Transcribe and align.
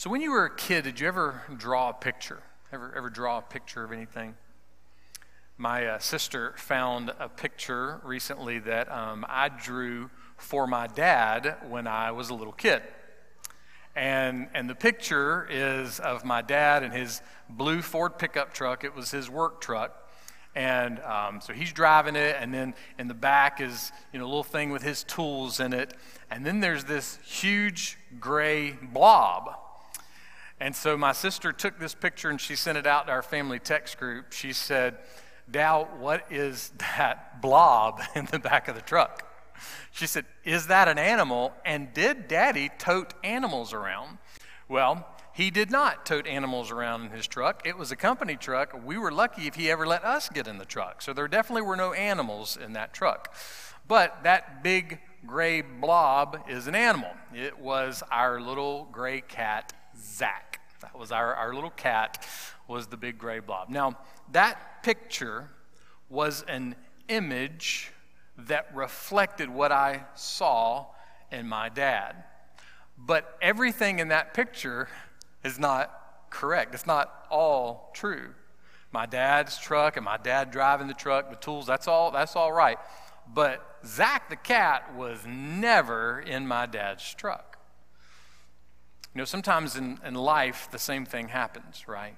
So, 0.00 0.08
when 0.08 0.22
you 0.22 0.30
were 0.30 0.46
a 0.46 0.56
kid, 0.56 0.84
did 0.84 0.98
you 0.98 1.06
ever 1.08 1.42
draw 1.58 1.90
a 1.90 1.92
picture? 1.92 2.42
Ever, 2.72 2.90
ever 2.96 3.10
draw 3.10 3.36
a 3.36 3.42
picture 3.42 3.84
of 3.84 3.92
anything? 3.92 4.34
My 5.58 5.84
uh, 5.84 5.98
sister 5.98 6.54
found 6.56 7.12
a 7.18 7.28
picture 7.28 8.00
recently 8.02 8.60
that 8.60 8.90
um, 8.90 9.26
I 9.28 9.50
drew 9.50 10.08
for 10.38 10.66
my 10.66 10.86
dad 10.86 11.54
when 11.68 11.86
I 11.86 12.12
was 12.12 12.30
a 12.30 12.34
little 12.34 12.54
kid. 12.54 12.80
And, 13.94 14.48
and 14.54 14.70
the 14.70 14.74
picture 14.74 15.46
is 15.50 16.00
of 16.00 16.24
my 16.24 16.40
dad 16.40 16.82
and 16.82 16.94
his 16.94 17.20
blue 17.50 17.82
Ford 17.82 18.16
pickup 18.18 18.54
truck. 18.54 18.84
It 18.84 18.94
was 18.94 19.10
his 19.10 19.28
work 19.28 19.60
truck. 19.60 20.10
And 20.54 20.98
um, 21.00 21.42
so 21.42 21.52
he's 21.52 21.74
driving 21.74 22.16
it, 22.16 22.36
and 22.40 22.54
then 22.54 22.72
in 22.98 23.06
the 23.06 23.12
back 23.12 23.60
is 23.60 23.92
you 24.14 24.18
know 24.18 24.24
a 24.24 24.28
little 24.28 24.42
thing 24.42 24.70
with 24.70 24.82
his 24.82 25.04
tools 25.04 25.60
in 25.60 25.74
it, 25.74 25.92
and 26.30 26.44
then 26.44 26.60
there's 26.60 26.84
this 26.84 27.18
huge 27.22 27.98
gray 28.18 28.72
blob 28.72 29.56
and 30.60 30.76
so 30.76 30.96
my 30.96 31.12
sister 31.12 31.52
took 31.52 31.78
this 31.78 31.94
picture 31.94 32.28
and 32.28 32.40
she 32.40 32.54
sent 32.54 32.76
it 32.76 32.86
out 32.86 33.06
to 33.06 33.12
our 33.12 33.22
family 33.22 33.58
text 33.58 33.98
group. 33.98 34.32
She 34.32 34.52
said, 34.52 34.98
Dow, 35.50 35.88
what 35.98 36.30
is 36.30 36.70
that 36.96 37.40
blob 37.40 38.00
in 38.14 38.26
the 38.26 38.38
back 38.38 38.68
of 38.68 38.74
the 38.74 38.82
truck? 38.82 39.26
She 39.90 40.06
said, 40.06 40.24
Is 40.44 40.66
that 40.68 40.88
an 40.88 40.98
animal? 40.98 41.52
And 41.64 41.92
did 41.92 42.28
daddy 42.28 42.70
tote 42.78 43.14
animals 43.24 43.72
around? 43.72 44.18
Well, 44.68 45.06
he 45.32 45.50
did 45.50 45.70
not 45.70 46.04
tote 46.04 46.26
animals 46.26 46.70
around 46.70 47.06
in 47.06 47.10
his 47.10 47.26
truck. 47.26 47.62
It 47.64 47.78
was 47.78 47.90
a 47.90 47.96
company 47.96 48.36
truck. 48.36 48.78
We 48.84 48.98
were 48.98 49.10
lucky 49.10 49.46
if 49.46 49.54
he 49.54 49.70
ever 49.70 49.86
let 49.86 50.04
us 50.04 50.28
get 50.28 50.46
in 50.46 50.58
the 50.58 50.64
truck. 50.64 51.02
So 51.02 51.12
there 51.12 51.28
definitely 51.28 51.62
were 51.62 51.76
no 51.76 51.92
animals 51.92 52.58
in 52.62 52.74
that 52.74 52.92
truck. 52.92 53.34
But 53.88 54.22
that 54.24 54.62
big 54.62 55.00
gray 55.26 55.62
blob 55.62 56.44
is 56.48 56.66
an 56.66 56.74
animal. 56.74 57.10
It 57.34 57.58
was 57.58 58.02
our 58.10 58.40
little 58.40 58.88
gray 58.92 59.20
cat, 59.20 59.72
Zach. 59.96 60.49
That 60.80 60.98
was 60.98 61.12
our, 61.12 61.34
our 61.34 61.54
little 61.54 61.70
cat, 61.70 62.26
was 62.66 62.86
the 62.86 62.96
big 62.96 63.18
gray 63.18 63.40
blob. 63.40 63.68
Now, 63.68 63.98
that 64.32 64.82
picture 64.82 65.48
was 66.08 66.42
an 66.48 66.74
image 67.08 67.92
that 68.36 68.74
reflected 68.74 69.50
what 69.50 69.72
I 69.72 70.04
saw 70.14 70.86
in 71.30 71.48
my 71.48 71.68
dad. 71.68 72.24
But 72.98 73.36
everything 73.40 73.98
in 73.98 74.08
that 74.08 74.34
picture 74.34 74.88
is 75.44 75.58
not 75.58 76.28
correct. 76.30 76.74
It's 76.74 76.86
not 76.86 77.26
all 77.30 77.90
true. 77.94 78.34
My 78.92 79.06
dad's 79.06 79.58
truck 79.58 79.96
and 79.96 80.04
my 80.04 80.16
dad 80.16 80.50
driving 80.50 80.88
the 80.88 80.94
truck, 80.94 81.30
the 81.30 81.36
tools, 81.36 81.66
that's 81.66 81.86
all 81.86 82.10
that's 82.10 82.36
all 82.36 82.52
right. 82.52 82.78
But 83.32 83.64
Zach 83.86 84.28
the 84.28 84.36
cat 84.36 84.94
was 84.96 85.20
never 85.26 86.20
in 86.20 86.46
my 86.46 86.66
dad's 86.66 87.14
truck. 87.14 87.49
You 89.14 89.18
know, 89.18 89.24
sometimes 89.24 89.76
in, 89.76 89.98
in 90.04 90.14
life, 90.14 90.68
the 90.70 90.78
same 90.78 91.04
thing 91.04 91.28
happens, 91.28 91.88
right? 91.88 92.16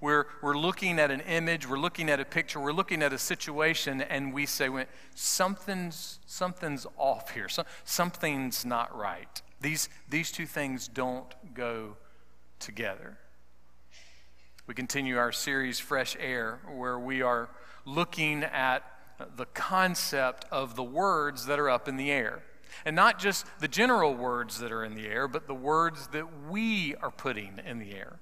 We're, 0.00 0.26
we're 0.40 0.56
looking 0.56 0.98
at 0.98 1.10
an 1.10 1.20
image, 1.20 1.68
we're 1.68 1.78
looking 1.78 2.08
at 2.10 2.20
a 2.20 2.24
picture, 2.24 2.60
we're 2.60 2.72
looking 2.72 3.02
at 3.02 3.12
a 3.12 3.18
situation, 3.18 4.02
and 4.02 4.32
we 4.32 4.46
say, 4.46 4.68
something's, 5.14 6.18
something's 6.26 6.86
off 6.96 7.30
here, 7.30 7.48
so, 7.48 7.64
something's 7.84 8.64
not 8.64 8.96
right. 8.96 9.42
These, 9.60 9.88
these 10.08 10.32
two 10.32 10.46
things 10.46 10.88
don't 10.88 11.32
go 11.54 11.96
together. 12.58 13.18
We 14.66 14.74
continue 14.74 15.18
our 15.18 15.32
series, 15.32 15.78
Fresh 15.78 16.16
Air, 16.20 16.60
where 16.72 16.98
we 16.98 17.22
are 17.22 17.48
looking 17.84 18.44
at 18.44 18.84
the 19.36 19.46
concept 19.46 20.46
of 20.50 20.76
the 20.76 20.84
words 20.84 21.46
that 21.46 21.58
are 21.58 21.70
up 21.70 21.88
in 21.88 21.96
the 21.96 22.10
air. 22.10 22.42
And 22.84 22.96
not 22.96 23.18
just 23.18 23.46
the 23.60 23.68
general 23.68 24.14
words 24.14 24.58
that 24.60 24.72
are 24.72 24.84
in 24.84 24.94
the 24.94 25.06
air, 25.06 25.28
but 25.28 25.46
the 25.46 25.54
words 25.54 26.08
that 26.08 26.26
we 26.50 26.94
are 26.96 27.10
putting 27.10 27.60
in 27.66 27.78
the 27.78 27.94
air. 27.94 28.18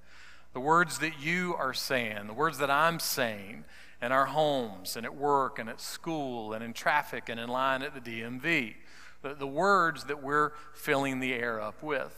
The 0.52 0.60
words 0.60 0.98
that 0.98 1.20
you 1.20 1.54
are 1.56 1.72
saying, 1.72 2.26
the 2.26 2.32
words 2.32 2.58
that 2.58 2.70
I'm 2.70 2.98
saying 2.98 3.64
in 4.02 4.12
our 4.12 4.26
homes 4.26 4.96
and 4.96 5.06
at 5.06 5.14
work 5.14 5.58
and 5.58 5.68
at 5.68 5.80
school 5.80 6.52
and 6.52 6.64
in 6.64 6.72
traffic 6.72 7.28
and 7.28 7.38
in 7.38 7.48
line 7.48 7.82
at 7.82 7.94
the 7.94 8.00
DMV. 8.00 8.74
The, 9.22 9.34
the 9.34 9.46
words 9.46 10.04
that 10.04 10.22
we're 10.22 10.52
filling 10.74 11.20
the 11.20 11.34
air 11.34 11.60
up 11.60 11.82
with. 11.82 12.16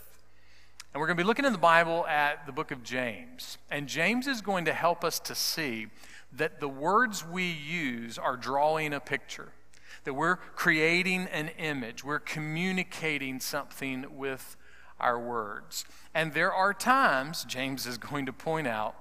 And 0.92 1.00
we're 1.00 1.06
going 1.06 1.16
to 1.16 1.22
be 1.22 1.26
looking 1.26 1.44
in 1.44 1.52
the 1.52 1.58
Bible 1.58 2.06
at 2.06 2.46
the 2.46 2.52
book 2.52 2.70
of 2.70 2.82
James. 2.82 3.58
And 3.70 3.88
James 3.88 4.26
is 4.26 4.40
going 4.40 4.66
to 4.66 4.72
help 4.72 5.04
us 5.04 5.18
to 5.20 5.34
see 5.34 5.88
that 6.32 6.60
the 6.60 6.68
words 6.68 7.26
we 7.26 7.50
use 7.50 8.18
are 8.18 8.36
drawing 8.36 8.92
a 8.92 9.00
picture 9.00 9.52
that 10.04 10.14
we're 10.14 10.36
creating 10.36 11.28
an 11.32 11.48
image, 11.58 12.04
we're 12.04 12.18
communicating 12.18 13.40
something 13.40 14.16
with 14.16 14.56
our 14.98 15.18
words. 15.18 15.84
And 16.14 16.32
there 16.32 16.52
are 16.52 16.72
times, 16.72 17.44
James 17.44 17.86
is 17.86 17.98
going 17.98 18.26
to 18.26 18.32
point 18.32 18.66
out, 18.66 18.94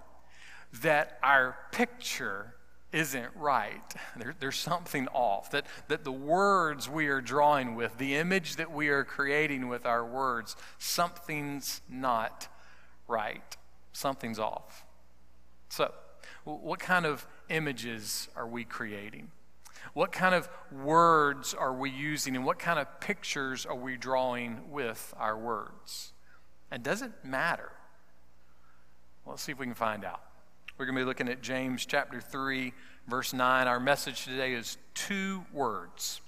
that 0.82 1.18
our 1.22 1.58
picture 1.72 2.56
isn't 2.92 3.30
right. 3.36 3.82
There, 4.18 4.36
there's 4.40 4.58
something 4.58 5.08
off. 5.10 5.52
That, 5.52 5.66
that 5.88 6.04
the 6.04 6.12
words 6.12 6.90
we 6.90 7.08
are 7.08 7.22
drawing 7.22 7.76
with, 7.76 7.98
the 7.98 8.16
image 8.16 8.58
that 8.58 8.72
we 8.72 8.90
are 8.90 9.04
creating 9.04 9.68
with 9.68 9.86
our 9.86 10.06
words, 10.06 10.56
something's 10.78 11.82
not 11.90 12.48
right. 13.08 13.58
Something's 13.94 14.40
off. 14.40 14.86
So, 15.70 15.94
what 16.44 16.80
kind 16.80 17.06
of 17.06 17.28
images 17.50 18.28
are 18.36 18.48
we 18.48 18.64
creating? 18.64 19.30
What 19.94 20.12
kind 20.12 20.34
of 20.34 20.48
words 20.72 21.54
are 21.54 21.74
we 21.74 21.90
using 21.90 22.36
and 22.36 22.46
what 22.46 22.60
kind 22.60 22.80
of 22.80 23.00
pictures 23.02 23.66
are 23.66 23.76
we 23.76 23.98
drawing 23.98 24.72
with 24.72 25.14
our 25.18 25.38
words? 25.38 26.14
And 26.70 26.82
does 26.82 27.02
it 27.02 27.12
matter? 27.24 27.72
Well, 29.26 29.34
let's 29.34 29.44
see 29.44 29.52
if 29.52 29.60
we 29.60 29.66
can 29.66 29.76
find 29.76 30.06
out. 30.06 30.22
We're 30.78 30.86
going 30.86 30.96
to 30.96 31.02
be 31.02 31.06
looking 31.06 31.28
at 31.28 31.42
James 31.42 31.86
chapter 31.86 32.22
3, 32.22 32.74
verse 33.08 33.34
9. 33.34 33.68
Our 33.68 33.80
message 33.80 34.24
today 34.24 34.54
is 34.54 34.78
two 34.94 35.46
words. 35.52 36.22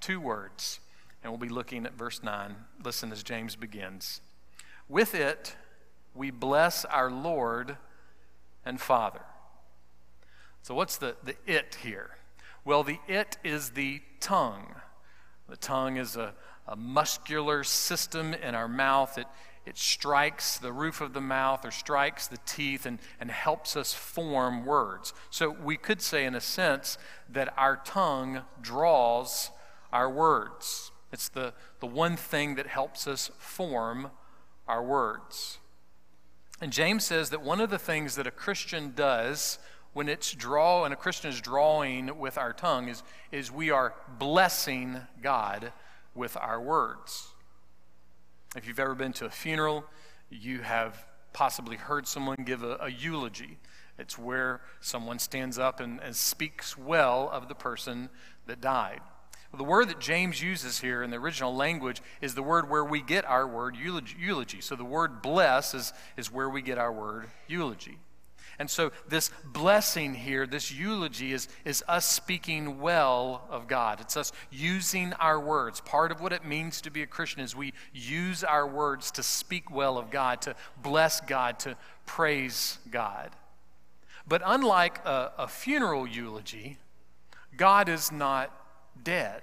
Two 0.00 0.20
words. 0.20 0.80
And 1.22 1.32
we'll 1.32 1.40
be 1.40 1.48
looking 1.48 1.86
at 1.86 1.94
verse 1.94 2.22
9. 2.22 2.54
Listen 2.84 3.10
as 3.10 3.22
James 3.22 3.56
begins. 3.56 4.20
With 4.88 5.14
it, 5.14 5.56
we 6.14 6.30
bless 6.30 6.84
our 6.84 7.10
Lord 7.10 7.78
and 8.64 8.80
Father. 8.80 9.22
So, 10.62 10.74
what's 10.74 10.98
the, 10.98 11.16
the 11.24 11.34
it 11.46 11.78
here? 11.82 12.16
Well, 12.66 12.82
the 12.82 12.98
it 13.06 13.38
is 13.44 13.70
the 13.70 14.02
tongue. 14.18 14.74
The 15.48 15.56
tongue 15.56 15.98
is 15.98 16.16
a, 16.16 16.34
a 16.66 16.74
muscular 16.74 17.62
system 17.62 18.34
in 18.34 18.56
our 18.56 18.66
mouth. 18.66 19.16
It, 19.18 19.28
it 19.64 19.78
strikes 19.78 20.58
the 20.58 20.72
roof 20.72 21.00
of 21.00 21.12
the 21.12 21.20
mouth 21.20 21.64
or 21.64 21.70
strikes 21.70 22.26
the 22.26 22.38
teeth 22.44 22.84
and, 22.84 22.98
and 23.20 23.30
helps 23.30 23.76
us 23.76 23.94
form 23.94 24.66
words. 24.66 25.14
So 25.30 25.50
we 25.50 25.76
could 25.76 26.02
say, 26.02 26.24
in 26.24 26.34
a 26.34 26.40
sense, 26.40 26.98
that 27.28 27.54
our 27.56 27.76
tongue 27.84 28.42
draws 28.60 29.52
our 29.92 30.10
words. 30.10 30.90
It's 31.12 31.28
the, 31.28 31.54
the 31.78 31.86
one 31.86 32.16
thing 32.16 32.56
that 32.56 32.66
helps 32.66 33.06
us 33.06 33.30
form 33.38 34.10
our 34.66 34.82
words. 34.82 35.58
And 36.60 36.72
James 36.72 37.04
says 37.04 37.30
that 37.30 37.42
one 37.42 37.60
of 37.60 37.70
the 37.70 37.78
things 37.78 38.16
that 38.16 38.26
a 38.26 38.32
Christian 38.32 38.92
does 38.96 39.60
when 39.96 40.10
it's 40.10 40.34
draw 40.34 40.84
and 40.84 40.92
a 40.92 40.96
Christian 40.96 41.30
is 41.30 41.40
drawing 41.40 42.18
with 42.18 42.36
our 42.36 42.52
tongue 42.52 42.90
is, 42.90 43.02
is 43.32 43.50
we 43.50 43.70
are 43.70 43.94
blessing 44.18 45.00
God 45.22 45.72
with 46.14 46.36
our 46.36 46.60
words. 46.60 47.28
If 48.54 48.68
you've 48.68 48.78
ever 48.78 48.94
been 48.94 49.14
to 49.14 49.24
a 49.24 49.30
funeral, 49.30 49.86
you 50.28 50.60
have 50.60 51.06
possibly 51.32 51.78
heard 51.78 52.06
someone 52.06 52.36
give 52.44 52.62
a, 52.62 52.76
a 52.78 52.90
eulogy. 52.90 53.56
It's 53.98 54.18
where 54.18 54.60
someone 54.82 55.18
stands 55.18 55.58
up 55.58 55.80
and, 55.80 55.98
and 56.02 56.14
speaks 56.14 56.76
well 56.76 57.30
of 57.32 57.48
the 57.48 57.54
person 57.54 58.10
that 58.48 58.60
died. 58.60 59.00
Well, 59.50 59.56
the 59.56 59.64
word 59.64 59.88
that 59.88 59.98
James 59.98 60.42
uses 60.42 60.80
here 60.80 61.02
in 61.02 61.08
the 61.08 61.16
original 61.16 61.56
language 61.56 62.02
is 62.20 62.34
the 62.34 62.42
word 62.42 62.68
where 62.68 62.84
we 62.84 63.00
get 63.00 63.24
our 63.24 63.46
word 63.46 63.76
eulogy. 63.78 64.60
So 64.60 64.76
the 64.76 64.84
word 64.84 65.22
bless 65.22 65.72
is, 65.72 65.94
is 66.18 66.30
where 66.30 66.50
we 66.50 66.60
get 66.60 66.76
our 66.76 66.92
word 66.92 67.28
eulogy. 67.48 67.96
And 68.58 68.70
so, 68.70 68.90
this 69.08 69.30
blessing 69.44 70.14
here, 70.14 70.46
this 70.46 70.72
eulogy, 70.72 71.32
is, 71.32 71.48
is 71.64 71.84
us 71.86 72.10
speaking 72.10 72.80
well 72.80 73.46
of 73.50 73.68
God. 73.68 74.00
It's 74.00 74.16
us 74.16 74.32
using 74.50 75.12
our 75.14 75.38
words. 75.38 75.80
Part 75.80 76.10
of 76.10 76.20
what 76.20 76.32
it 76.32 76.44
means 76.44 76.80
to 76.82 76.90
be 76.90 77.02
a 77.02 77.06
Christian 77.06 77.40
is 77.40 77.54
we 77.54 77.74
use 77.92 78.42
our 78.42 78.66
words 78.66 79.10
to 79.12 79.22
speak 79.22 79.70
well 79.70 79.98
of 79.98 80.10
God, 80.10 80.40
to 80.42 80.54
bless 80.82 81.20
God, 81.20 81.58
to 81.60 81.76
praise 82.06 82.78
God. 82.90 83.30
But 84.26 84.42
unlike 84.44 85.04
a, 85.04 85.32
a 85.38 85.48
funeral 85.48 86.06
eulogy, 86.06 86.78
God 87.56 87.88
is 87.88 88.10
not 88.10 88.50
dead. 89.02 89.42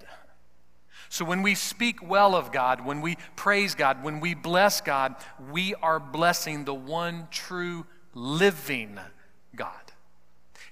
So 1.09 1.23
when 1.23 1.43
we 1.43 1.53
speak 1.53 2.01
well 2.01 2.35
of 2.35 2.51
God, 2.51 2.83
when 2.83 3.01
we 3.01 3.17
praise 3.35 3.75
God, 3.75 4.03
when 4.03 4.19
we 4.19 4.33
bless 4.33 4.81
God, 4.81 5.15
we 5.51 5.75
are 5.75 5.99
blessing 5.99 6.65
the 6.65 6.73
one 6.73 7.27
true 7.29 7.85
living 8.13 8.99
God. 9.55 9.93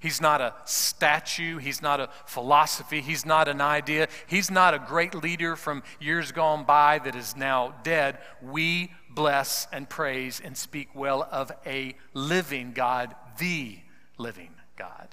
He's 0.02 0.20
not 0.20 0.42
a 0.42 0.56
statue. 0.66 1.58
He's 1.60 1.80
not 1.80 2.00
a 2.00 2.10
philosophy. 2.26 3.02
He's 3.02 3.24
not 3.24 3.48
an 3.48 3.62
idea. 3.62 4.08
He's 4.26 4.50
not 4.50 4.74
a 4.74 4.80
great 4.80 5.14
leader 5.14 5.56
from 5.56 5.84
years 6.00 6.32
gone 6.32 6.66
by 6.66 6.98
that 7.00 7.16
is 7.16 7.36
now 7.36 7.76
dead. 7.84 8.18
We 8.42 8.92
bless 9.12 9.68
and 9.72 9.88
praise 9.88 10.42
and 10.44 10.58
speak 10.58 10.96
well 10.96 11.28
of 11.32 11.52
a 11.68 11.96
living 12.16 12.72
God, 12.74 13.14
the 13.38 13.78
living 14.18 14.56
God. 14.76 15.10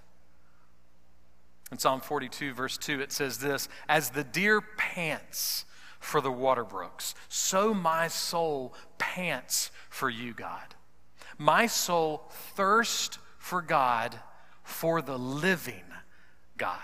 In 1.70 1.78
Psalm 1.78 2.00
42, 2.00 2.54
verse 2.54 2.78
2, 2.78 3.02
it 3.02 3.12
says 3.12 3.38
this 3.38 3.68
As 3.90 4.10
the 4.10 4.24
deer 4.24 4.62
pants 4.62 5.66
for 6.00 6.22
the 6.22 6.32
water 6.32 6.64
brooks, 6.64 7.14
so 7.28 7.74
my 7.74 8.08
soul 8.08 8.72
pants 8.96 9.70
for 9.90 10.08
you, 10.08 10.32
God. 10.32 10.74
My 11.38 11.66
soul 11.66 12.24
thirsts 12.54 13.18
for 13.38 13.62
God, 13.62 14.18
for 14.64 15.00
the 15.00 15.18
living 15.18 15.84
God. 16.56 16.76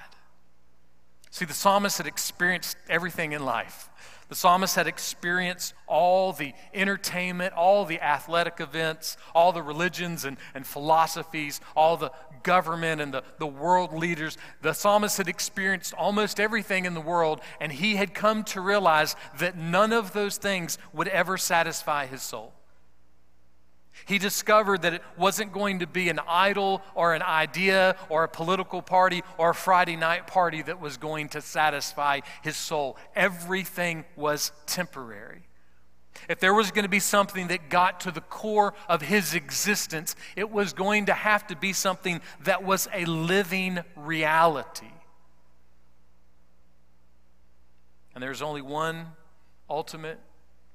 See, 1.31 1.45
the 1.45 1.53
psalmist 1.53 1.99
had 1.99 2.07
experienced 2.07 2.77
everything 2.89 3.33
in 3.33 3.45
life. 3.45 3.91
The 4.29 4.37
psalmist 4.37 4.77
had 4.77 4.87
experienced 4.87 5.75
all 5.87 6.33
the 6.33 6.55
entertainment, 6.73 7.53
all 7.55 7.85
the 7.85 8.01
athletic 8.01 8.61
events, 8.61 9.17
all 9.35 9.53
the 9.53 9.63
religions 9.63 10.25
and, 10.25 10.39
and 10.55 10.67
philosophies, 10.67 11.61
all 11.77 11.97
the 11.97 12.11
government 12.43 13.01
and 13.01 13.13
the, 13.13 13.23
the 13.39 13.47
world 13.47 13.93
leaders. 13.93 14.39
The 14.63 14.73
psalmist 14.73 15.19
had 15.19 15.29
experienced 15.29 15.93
almost 15.95 16.41
everything 16.41 16.85
in 16.85 16.95
the 16.95 17.01
world, 17.01 17.41
and 17.61 17.73
he 17.73 17.97
had 17.97 18.15
come 18.15 18.45
to 18.45 18.61
realize 18.61 19.17
that 19.39 19.57
none 19.57 19.93
of 19.93 20.13
those 20.13 20.37
things 20.37 20.79
would 20.93 21.09
ever 21.09 21.37
satisfy 21.37 22.07
his 22.07 22.23
soul. 22.23 22.55
He 24.07 24.19
discovered 24.19 24.83
that 24.83 24.95
it 24.95 25.03
wasn't 25.17 25.53
going 25.53 25.79
to 25.79 25.87
be 25.87 26.09
an 26.09 26.21
idol 26.29 26.83
or 26.95 27.15
an 27.15 27.23
idea 27.23 27.97
or 28.09 28.25
a 28.25 28.29
political 28.29 28.83
party 28.83 29.23
or 29.39 29.51
a 29.51 29.55
Friday 29.55 29.97
night 29.97 30.27
party 30.27 30.63
that 30.63 30.81
was 30.81 30.97
going 30.97 31.29
to 31.31 31.41
satisfy 31.41 32.21
his 32.43 32.57
soul. 32.57 32.97
Everything 33.15 34.05
was 34.17 34.53
temporary. 34.67 35.43
If 36.29 36.41
there 36.41 36.55
was 36.55 36.71
going 36.71 36.85
to 36.85 36.91
be 36.91 37.01
something 37.01 37.49
that 37.49 37.69
got 37.69 38.01
to 38.01 38.11
the 38.11 38.21
core 38.21 38.75
of 38.89 39.03
his 39.03 39.35
existence, 39.35 40.17
it 40.37 40.51
was 40.51 40.73
going 40.73 41.07
to 41.07 41.15
have 41.15 41.47
to 41.49 41.57
be 41.57 41.73
something 41.73 42.21
that 42.45 42.65
was 42.65 42.89
a 42.93 43.05
living 43.05 43.81
reality. 43.97 44.87
And 48.15 48.23
there's 48.23 48.43
only 48.43 48.63
one 48.63 49.07
ultimate, 49.69 50.19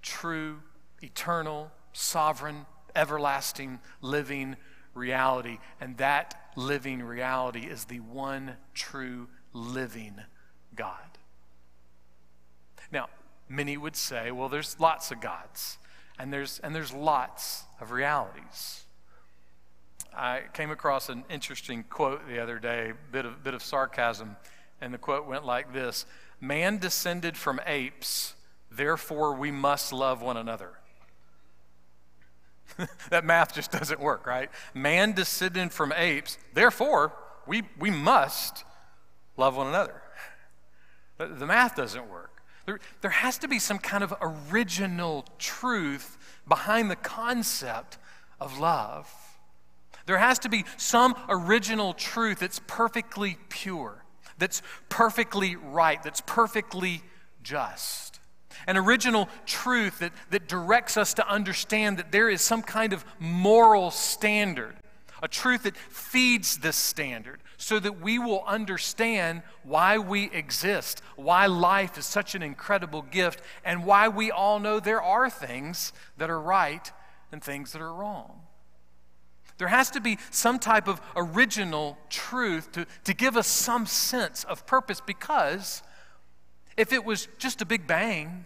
true, 0.01 0.59
eternal, 1.01 1.71
sovereign 1.93 2.65
everlasting 2.95 3.79
living 4.01 4.55
reality. 4.93 5.59
And 5.79 5.97
that 5.97 6.35
living 6.55 7.01
reality 7.01 7.61
is 7.61 7.85
the 7.85 7.99
one 7.99 8.57
true 8.73 9.27
living 9.53 10.15
God. 10.75 11.17
Now, 12.91 13.09
many 13.47 13.77
would 13.77 13.95
say, 13.95 14.31
well, 14.31 14.49
there's 14.49 14.79
lots 14.79 15.11
of 15.11 15.21
gods, 15.21 15.77
and 16.17 16.33
there's, 16.33 16.59
and 16.59 16.75
there's 16.75 16.93
lots 16.93 17.63
of 17.79 17.91
realities. 17.91 18.85
I 20.15 20.43
came 20.53 20.71
across 20.71 21.09
an 21.09 21.23
interesting 21.29 21.83
quote 21.83 22.27
the 22.27 22.41
other 22.41 22.59
day, 22.59 22.93
bit 23.11 23.25
of, 23.25 23.43
bit 23.43 23.53
of 23.53 23.63
sarcasm, 23.63 24.35
and 24.81 24.93
the 24.93 24.97
quote 24.97 25.27
went 25.27 25.45
like 25.45 25.73
this 25.73 26.05
Man 26.41 26.77
descended 26.77 27.37
from 27.37 27.59
apes, 27.65 28.33
therefore 28.71 29.35
we 29.35 29.51
must 29.51 29.93
love 29.93 30.21
one 30.21 30.37
another. 30.37 30.78
that 33.09 33.25
math 33.25 33.53
just 33.53 33.71
doesn't 33.71 33.99
work, 33.99 34.25
right? 34.25 34.49
Man 34.73 35.13
descended 35.13 35.71
from 35.71 35.93
apes, 35.95 36.37
therefore, 36.53 37.13
we, 37.45 37.63
we 37.79 37.89
must 37.89 38.63
love 39.37 39.57
one 39.57 39.67
another. 39.67 40.01
The, 41.17 41.45
math 41.45 41.75
doesn't 41.75 42.09
work. 42.09 42.41
There, 42.65 42.79
there 43.01 43.11
has 43.11 43.37
to 43.39 43.47
be 43.47 43.59
some 43.59 43.79
kind 43.79 44.03
of 44.03 44.13
original 44.21 45.25
truth 45.37 46.17
behind 46.47 46.89
the 46.89 46.95
concept 46.95 47.97
of 48.39 48.57
love. 48.59 49.11
There 50.05 50.17
has 50.17 50.39
to 50.39 50.49
be 50.49 50.65
some 50.77 51.15
original 51.27 51.93
truth 51.93 52.39
that's 52.39 52.61
perfectly 52.67 53.37
pure, 53.49 54.03
that's 54.37 54.61
perfectly 54.87 55.55
right, 55.55 56.01
that's 56.01 56.21
perfectly 56.21 57.03
just 57.43 58.08
an 58.67 58.77
original 58.77 59.29
truth 59.45 59.99
that, 59.99 60.11
that 60.31 60.47
directs 60.47 60.97
us 60.97 61.13
to 61.15 61.27
understand 61.27 61.97
that 61.97 62.11
there 62.11 62.29
is 62.29 62.41
some 62.41 62.61
kind 62.61 62.93
of 62.93 63.05
moral 63.19 63.91
standard, 63.91 64.75
a 65.21 65.27
truth 65.27 65.63
that 65.63 65.77
feeds 65.77 66.57
this 66.57 66.75
standard, 66.75 67.39
so 67.57 67.79
that 67.79 67.99
we 67.99 68.17
will 68.17 68.43
understand 68.45 69.41
why 69.63 69.97
we 69.97 70.31
exist, 70.31 71.01
why 71.15 71.45
life 71.45 71.97
is 71.97 72.05
such 72.05 72.35
an 72.35 72.41
incredible 72.41 73.01
gift, 73.01 73.41
and 73.65 73.85
why 73.85 74.07
we 74.07 74.31
all 74.31 74.59
know 74.59 74.79
there 74.79 75.01
are 75.01 75.29
things 75.29 75.91
that 76.17 76.29
are 76.29 76.39
right 76.39 76.91
and 77.31 77.43
things 77.43 77.73
that 77.73 77.81
are 77.81 77.93
wrong. 77.93 78.41
There 79.57 79.67
has 79.67 79.91
to 79.91 79.99
be 79.99 80.17
some 80.31 80.57
type 80.57 80.87
of 80.87 81.01
original 81.17 81.97
truth 82.09 82.71
to, 82.71 82.87
to 83.03 83.13
give 83.13 83.35
us 83.35 83.45
some 83.45 83.85
sense 83.85 84.45
of 84.45 84.65
purpose 84.65 85.01
because 85.01 85.83
if 86.79 86.93
it 86.93 87.03
was 87.03 87.27
just 87.37 87.61
a 87.61 87.65
big 87.65 87.85
bang, 87.85 88.45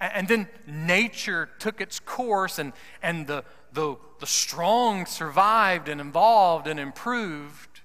and 0.00 0.26
then 0.26 0.48
nature 0.66 1.48
took 1.60 1.80
its 1.80 2.00
course, 2.00 2.58
and, 2.58 2.72
and 3.04 3.28
the, 3.28 3.44
the, 3.72 3.94
the 4.18 4.26
strong 4.26 5.06
survived 5.06 5.88
and 5.88 6.00
evolved 6.00 6.66
and 6.66 6.80
improved, 6.80 7.82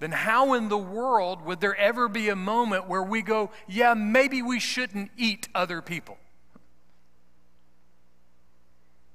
then 0.00 0.10
how 0.10 0.54
in 0.54 0.68
the 0.68 0.78
world 0.78 1.44
would 1.44 1.60
there 1.60 1.76
ever 1.76 2.08
be 2.08 2.30
a 2.30 2.34
moment 2.34 2.88
where 2.88 3.02
we 3.02 3.22
go, 3.22 3.50
yeah, 3.68 3.94
maybe 3.94 4.42
we 4.42 4.58
shouldn't 4.58 5.12
eat 5.16 5.48
other 5.54 5.80
people? 5.80 6.18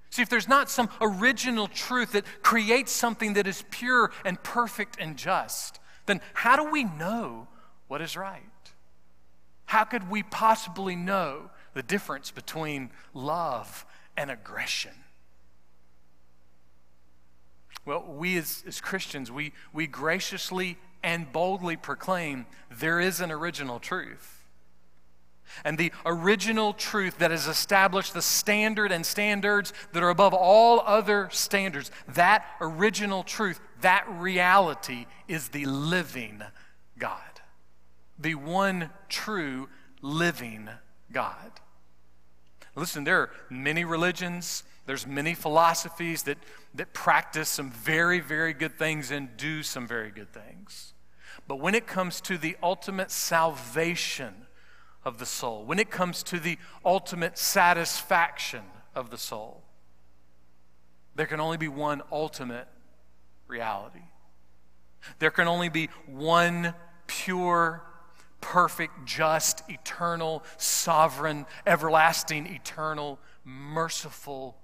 See, 0.09 0.21
if 0.21 0.29
there's 0.29 0.47
not 0.47 0.69
some 0.69 0.87
original 1.01 1.67
truth 1.67 2.13
that 2.13 2.23
creates 2.43 2.93
something 2.93 3.33
that 3.33 3.45
is 3.45 3.65
pure 3.71 4.11
and 4.23 4.41
perfect 4.41 4.95
and 5.01 5.17
just, 5.17 5.81
then 6.05 6.21
how 6.33 6.55
do 6.55 6.71
we 6.71 6.85
know 6.85 7.49
what 7.89 8.01
is 8.01 8.15
right? 8.15 8.52
How 9.73 9.85
could 9.85 10.07
we 10.07 10.21
possibly 10.21 10.95
know 10.95 11.49
the 11.73 11.81
difference 11.81 12.29
between 12.29 12.91
love 13.15 13.87
and 14.15 14.29
aggression? 14.29 14.91
Well, 17.83 18.03
we 18.07 18.37
as, 18.37 18.63
as 18.67 18.79
Christians, 18.79 19.31
we, 19.31 19.51
we 19.73 19.87
graciously 19.87 20.77
and 21.01 21.31
boldly 21.33 21.75
proclaim 21.75 22.45
there 22.69 22.99
is 22.99 23.19
an 23.19 23.31
original 23.31 23.79
truth. 23.79 24.43
And 25.65 25.79
the 25.79 25.91
original 26.05 26.73
truth 26.73 27.17
that 27.17 27.31
has 27.31 27.47
established 27.47 28.13
the 28.13 28.21
standard 28.21 28.91
and 28.91 29.03
standards 29.03 29.73
that 29.93 30.03
are 30.03 30.11
above 30.11 30.35
all 30.35 30.81
other 30.81 31.29
standards, 31.31 31.89
that 32.09 32.45
original 32.61 33.23
truth, 33.23 33.59
that 33.81 34.05
reality 34.07 35.07
is 35.27 35.49
the 35.49 35.65
living 35.65 36.43
God 36.99 37.32
the 38.23 38.35
one 38.35 38.89
true 39.09 39.69
living 40.01 40.69
God. 41.11 41.51
Listen, 42.75 43.03
there 43.03 43.19
are 43.19 43.29
many 43.49 43.85
religions, 43.85 44.63
there's 44.87 45.05
many 45.05 45.35
philosophies 45.35 46.23
that, 46.23 46.37
that 46.73 46.93
practice 46.93 47.49
some 47.49 47.69
very, 47.69 48.19
very 48.19 48.53
good 48.53 48.77
things 48.79 49.11
and 49.11 49.37
do 49.37 49.61
some 49.61 49.87
very 49.87 50.09
good 50.09 50.33
things. 50.33 50.93
But 51.47 51.57
when 51.57 51.75
it 51.75 51.85
comes 51.85 52.19
to 52.21 52.37
the 52.37 52.57
ultimate 52.63 53.11
salvation 53.11 54.47
of 55.05 55.19
the 55.19 55.25
soul, 55.25 55.65
when 55.65 55.77
it 55.77 55.91
comes 55.91 56.23
to 56.23 56.39
the 56.39 56.57
ultimate 56.83 57.37
satisfaction 57.37 58.63
of 58.95 59.11
the 59.11 59.17
soul, 59.17 59.61
there 61.15 61.27
can 61.27 61.39
only 61.39 61.57
be 61.57 61.67
one 61.67 62.01
ultimate 62.11 62.67
reality. 63.47 63.99
There 65.19 65.31
can 65.31 65.47
only 65.47 65.69
be 65.69 65.89
one 66.07 66.73
pure 67.05 67.83
perfect, 68.43 69.05
just, 69.05 69.63
eternal, 69.69 70.43
sovereign, 70.57 71.45
everlasting, 71.65 72.45
eternal, 72.45 73.17
merciful 73.45 74.57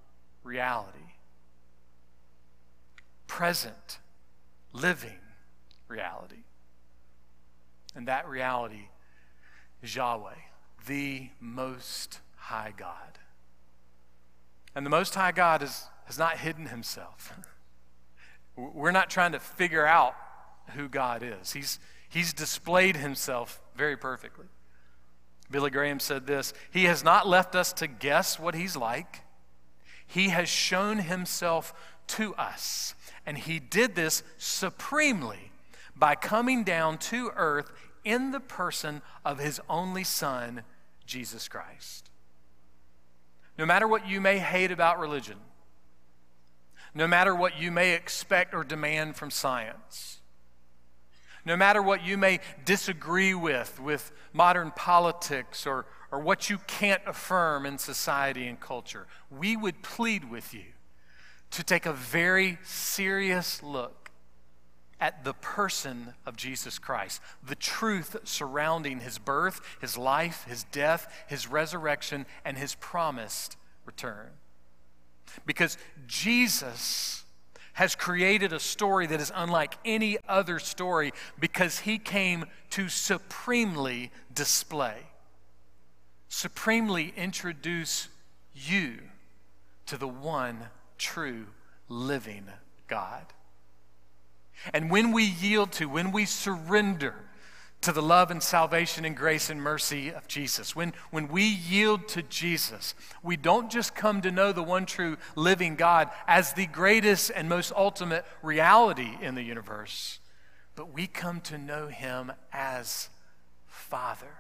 reality. 0.44 1.00
Present, 3.26 4.00
living 4.74 5.20
reality. 5.88 6.44
And 7.96 8.10
that 8.10 8.28
reality 8.28 8.90
is 9.82 9.96
Yahweh, 9.96 10.34
the 10.86 11.30
Most 11.40 12.20
High 12.36 12.74
God. 12.76 13.18
And 14.76 14.86
the 14.86 14.90
Most 14.90 15.16
High 15.16 15.32
God 15.32 15.64
is, 15.64 15.86
has 16.04 16.20
not 16.20 16.38
hidden 16.38 16.66
himself. 16.66 17.34
We're 18.58 18.92
not 18.92 19.10
trying 19.10 19.32
to 19.32 19.40
figure 19.40 19.86
out 19.86 20.16
who 20.76 20.90
God 20.90 21.24
is. 21.24 21.54
He's, 21.54 21.80
He's 22.10 22.34
displayed 22.34 22.98
himself 22.98 23.62
very 23.76 23.96
perfectly. 23.96 24.48
Billy 25.52 25.70
Graham 25.70 26.00
said 26.00 26.28
this 26.28 26.54
He 26.72 26.86
has 26.86 27.04
not 27.04 27.28
left 27.28 27.56
us 27.56 27.72
to 27.74 27.88
guess 27.88 28.40
what 28.40 28.56
he's 28.56 28.76
like, 28.76 29.22
he 30.06 30.30
has 30.30 30.50
shown 30.50 31.00
himself 31.00 31.74
to 32.08 32.34
us. 32.36 32.96
And 33.26 33.38
he 33.38 33.60
did 33.60 33.94
this 33.94 34.24
supremely 34.38 35.52
by 35.96 36.16
coming 36.16 36.64
down 36.64 36.98
to 36.98 37.32
earth 37.36 37.72
in 38.04 38.32
the 38.32 38.40
person 38.40 39.04
of 39.24 39.38
his 39.38 39.62
only 39.70 40.04
Son, 40.04 40.64
Jesus 41.06 41.48
Christ. 41.48 42.10
no 43.58 43.66
matter 43.66 43.88
what 43.88 44.08
you 44.08 44.22
may 44.22 44.40
hate 44.40 44.72
about 44.72 45.00
religion, 45.00 45.38
no 46.96 47.06
matter 47.06 47.36
what 47.36 47.60
you 47.60 47.72
may 47.72 47.94
expect 47.94 48.54
or 48.54 48.64
demand 48.64 49.16
from 49.16 49.30
science, 49.30 50.19
no 51.50 51.58
matter 51.58 51.82
what 51.82 52.06
you 52.06 52.16
may 52.16 52.40
disagree 52.64 53.34
with, 53.34 53.80
with 53.82 54.12
modern 54.34 54.70
politics 54.70 55.66
or, 55.66 55.88
or 56.12 56.20
what 56.20 56.48
you 56.48 56.60
can't 56.68 57.02
affirm 57.08 57.66
in 57.66 57.80
society 57.80 58.48
and 58.48 58.60
culture, 58.60 59.08
we 59.32 59.58
would 59.58 59.82
plead 59.82 60.30
with 60.30 60.54
you 60.54 60.66
to 61.50 61.64
take 61.64 61.88
a 61.88 61.92
very 61.92 62.60
serious 62.64 63.64
look 63.64 64.12
at 65.02 65.24
the 65.24 65.34
person 65.34 66.14
of 66.24 66.36
Jesus 66.36 66.78
Christ, 66.78 67.20
the 67.44 67.56
truth 67.56 68.16
surrounding 68.26 69.00
his 69.00 69.18
birth, 69.18 69.60
his 69.82 69.98
life, 69.98 70.46
his 70.48 70.66
death, 70.66 71.12
his 71.28 71.48
resurrection, 71.48 72.28
and 72.46 72.60
his 72.60 72.76
promised 72.76 73.58
return. 73.86 74.30
Because 75.48 75.80
Jesus 76.06 77.19
has 77.80 77.96
created 77.96 78.52
a 78.52 78.60
story 78.60 79.08
that 79.08 79.22
is 79.22 79.32
unlike 79.34 79.78
any 79.86 80.18
other 80.28 80.60
story 80.60 81.14
because 81.40 81.80
he 81.80 81.98
came 81.98 82.44
to 82.70 82.90
supremely 82.90 84.12
display, 84.34 84.98
supremely 86.28 87.14
introduce 87.16 88.10
you 88.54 88.98
to 89.86 89.96
the 89.96 90.10
one 90.10 90.60
true 90.98 91.46
living 91.88 92.44
God. 92.90 93.26
And 94.74 94.92
when 94.92 95.14
we 95.14 95.24
yield 95.24 95.72
to, 95.74 95.86
when 95.86 96.12
we 96.12 96.26
surrender 96.26 97.16
to 97.82 97.94
the 97.94 98.02
love 98.02 98.30
and 98.30 98.44
salvation 98.44 99.06
and 99.06 99.16
grace 99.16 99.50
and 99.50 99.62
mercy 99.62 100.10
of 100.10 100.28
Jesus, 100.28 100.76
when, 100.76 100.94
when 101.12 101.30
we 101.30 101.44
yield 101.44 102.08
to 102.10 102.22
Jesus, 102.24 102.94
we 103.24 103.38
don't 103.38 103.72
just 103.72 103.96
come 103.96 104.22
to 104.22 104.32
know 104.32 104.52
the 104.52 104.64
one 104.64 104.86
true 104.86 105.18
living 105.36 105.76
God 105.76 106.10
as 106.28 106.54
the 106.54 106.66
greatest 106.66 107.32
and 107.34 107.48
most 107.48 107.72
ultimate 107.76 108.26
reality 108.44 109.18
in 109.22 109.36
the 109.36 109.44
universe, 109.44 110.20
but 110.76 110.94
we 110.94 111.08
come 111.08 111.40
to 111.42 111.58
know 111.58 111.88
him 111.88 112.34
as 112.52 113.10
Father. 113.66 114.34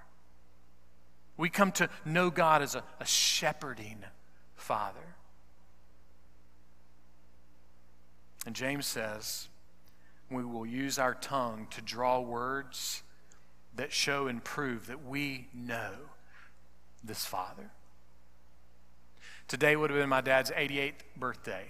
We 1.37 1.49
come 1.49 1.71
to 1.73 1.89
know 2.03 2.29
God 2.29 2.61
as 2.61 2.75
a, 2.75 2.83
a 2.99 3.05
shepherding 3.05 4.03
Father. 4.55 5.15
And 8.45 8.53
James 8.53 8.85
says, 8.85 9.47
we 10.29 10.43
will 10.43 10.65
use 10.65 10.99
our 10.99 11.13
tongue 11.13 11.67
to 11.71 11.81
draw 11.81 12.19
words 12.19 13.03
that 13.79 13.93
show 13.93 14.27
and 14.27 14.43
prove 14.43 14.87
that 14.87 15.05
we 15.05 15.47
know 15.53 15.91
this 17.01 17.25
Father. 17.25 17.71
Today 19.47 19.75
would 19.75 19.89
have 19.89 19.97
been 19.97 20.09
my 20.09 20.21
dad's 20.21 20.51
88th 20.51 20.99
birthday. 21.15 21.65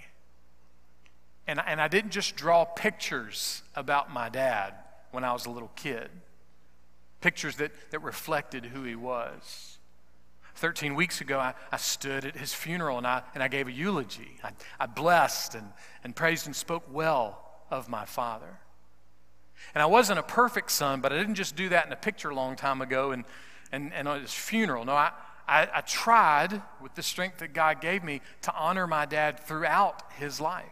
And, 1.47 1.61
and 1.65 1.79
I 1.79 1.87
didn't 1.87 2.11
just 2.11 2.35
draw 2.35 2.65
pictures 2.65 3.61
about 3.75 4.11
my 4.11 4.27
dad 4.27 4.73
when 5.11 5.23
I 5.23 5.33
was 5.33 5.45
a 5.45 5.51
little 5.51 5.71
kid, 5.75 6.09
pictures 7.21 7.55
that, 7.57 7.71
that 7.91 7.99
reflected 7.99 8.65
who 8.65 8.83
he 8.83 8.95
was. 8.95 9.77
13 10.55 10.95
weeks 10.95 11.21
ago, 11.21 11.39
I, 11.39 11.53
I 11.71 11.77
stood 11.77 12.25
at 12.25 12.35
his 12.35 12.53
funeral 12.53 12.97
and 12.97 13.05
I, 13.05 13.21
and 13.33 13.43
I 13.43 13.47
gave 13.47 13.67
a 13.67 13.71
eulogy. 13.71 14.37
I, 14.43 14.51
I 14.79 14.87
blessed 14.87 15.55
and, 15.55 15.67
and 16.03 16.15
praised 16.15 16.47
and 16.47 16.55
spoke 16.55 16.83
well 16.91 17.39
of 17.69 17.87
my 17.87 18.05
father. 18.05 18.59
And 19.73 19.81
I 19.81 19.85
wasn't 19.85 20.19
a 20.19 20.23
perfect 20.23 20.71
son, 20.71 21.01
but 21.01 21.13
I 21.13 21.17
didn't 21.17 21.35
just 21.35 21.55
do 21.55 21.69
that 21.69 21.85
in 21.85 21.93
a 21.93 21.97
picture 21.97 22.29
a 22.29 22.35
long 22.35 22.55
time 22.55 22.81
ago 22.81 23.11
and, 23.11 23.25
and, 23.71 23.93
and 23.93 24.07
at 24.07 24.21
his 24.21 24.33
funeral. 24.33 24.85
No, 24.85 24.93
I, 24.93 25.11
I, 25.47 25.67
I 25.75 25.81
tried 25.81 26.61
with 26.81 26.95
the 26.95 27.03
strength 27.03 27.39
that 27.39 27.53
God 27.53 27.81
gave 27.81 28.03
me 28.03 28.21
to 28.43 28.53
honor 28.55 28.87
my 28.87 29.05
dad 29.05 29.39
throughout 29.39 30.03
his 30.13 30.39
life. 30.39 30.65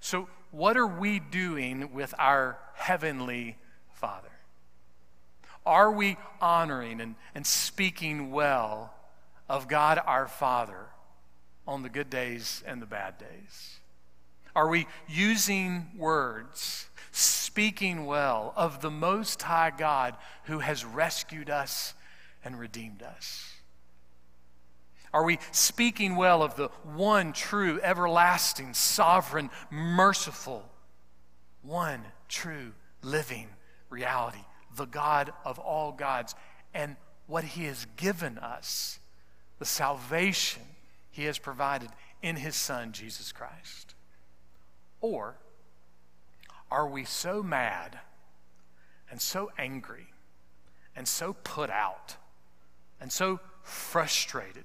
So, 0.00 0.28
what 0.50 0.76
are 0.76 0.86
we 0.86 1.20
doing 1.20 1.92
with 1.92 2.14
our 2.18 2.58
heavenly 2.74 3.56
Father? 3.92 4.30
Are 5.66 5.92
we 5.92 6.16
honoring 6.40 7.00
and, 7.00 7.16
and 7.34 7.46
speaking 7.46 8.30
well 8.30 8.94
of 9.48 9.68
God 9.68 10.00
our 10.04 10.26
Father 10.26 10.86
on 11.66 11.82
the 11.82 11.90
good 11.90 12.08
days 12.08 12.62
and 12.66 12.80
the 12.80 12.86
bad 12.86 13.18
days? 13.18 13.79
Are 14.54 14.68
we 14.68 14.86
using 15.08 15.88
words, 15.96 16.86
speaking 17.12 18.06
well 18.06 18.52
of 18.56 18.80
the 18.80 18.90
Most 18.90 19.42
High 19.42 19.72
God 19.76 20.16
who 20.44 20.58
has 20.58 20.84
rescued 20.84 21.50
us 21.50 21.94
and 22.44 22.58
redeemed 22.58 23.02
us? 23.02 23.54
Are 25.12 25.24
we 25.24 25.38
speaking 25.50 26.16
well 26.16 26.42
of 26.42 26.54
the 26.54 26.68
one 26.84 27.32
true, 27.32 27.80
everlasting, 27.82 28.74
sovereign, 28.74 29.50
merciful, 29.70 30.68
one 31.62 32.02
true, 32.28 32.72
living 33.02 33.48
reality? 33.88 34.44
the 34.76 34.86
God 34.86 35.32
of 35.44 35.58
all 35.58 35.92
gods, 35.92 36.34
and 36.74 36.96
what 37.26 37.44
He 37.44 37.64
has 37.64 37.86
given 37.96 38.38
us, 38.38 38.98
the 39.58 39.64
salvation 39.64 40.62
He 41.10 41.24
has 41.24 41.38
provided 41.38 41.90
in 42.22 42.36
His 42.36 42.56
Son, 42.56 42.92
Jesus 42.92 43.32
Christ? 43.32 43.94
Or 45.00 45.36
are 46.70 46.88
we 46.88 47.04
so 47.04 47.42
mad 47.42 47.98
and 49.10 49.20
so 49.20 49.50
angry 49.58 50.08
and 50.94 51.06
so 51.08 51.34
put 51.44 51.70
out 51.70 52.16
and 53.00 53.10
so 53.10 53.40
frustrated 53.62 54.64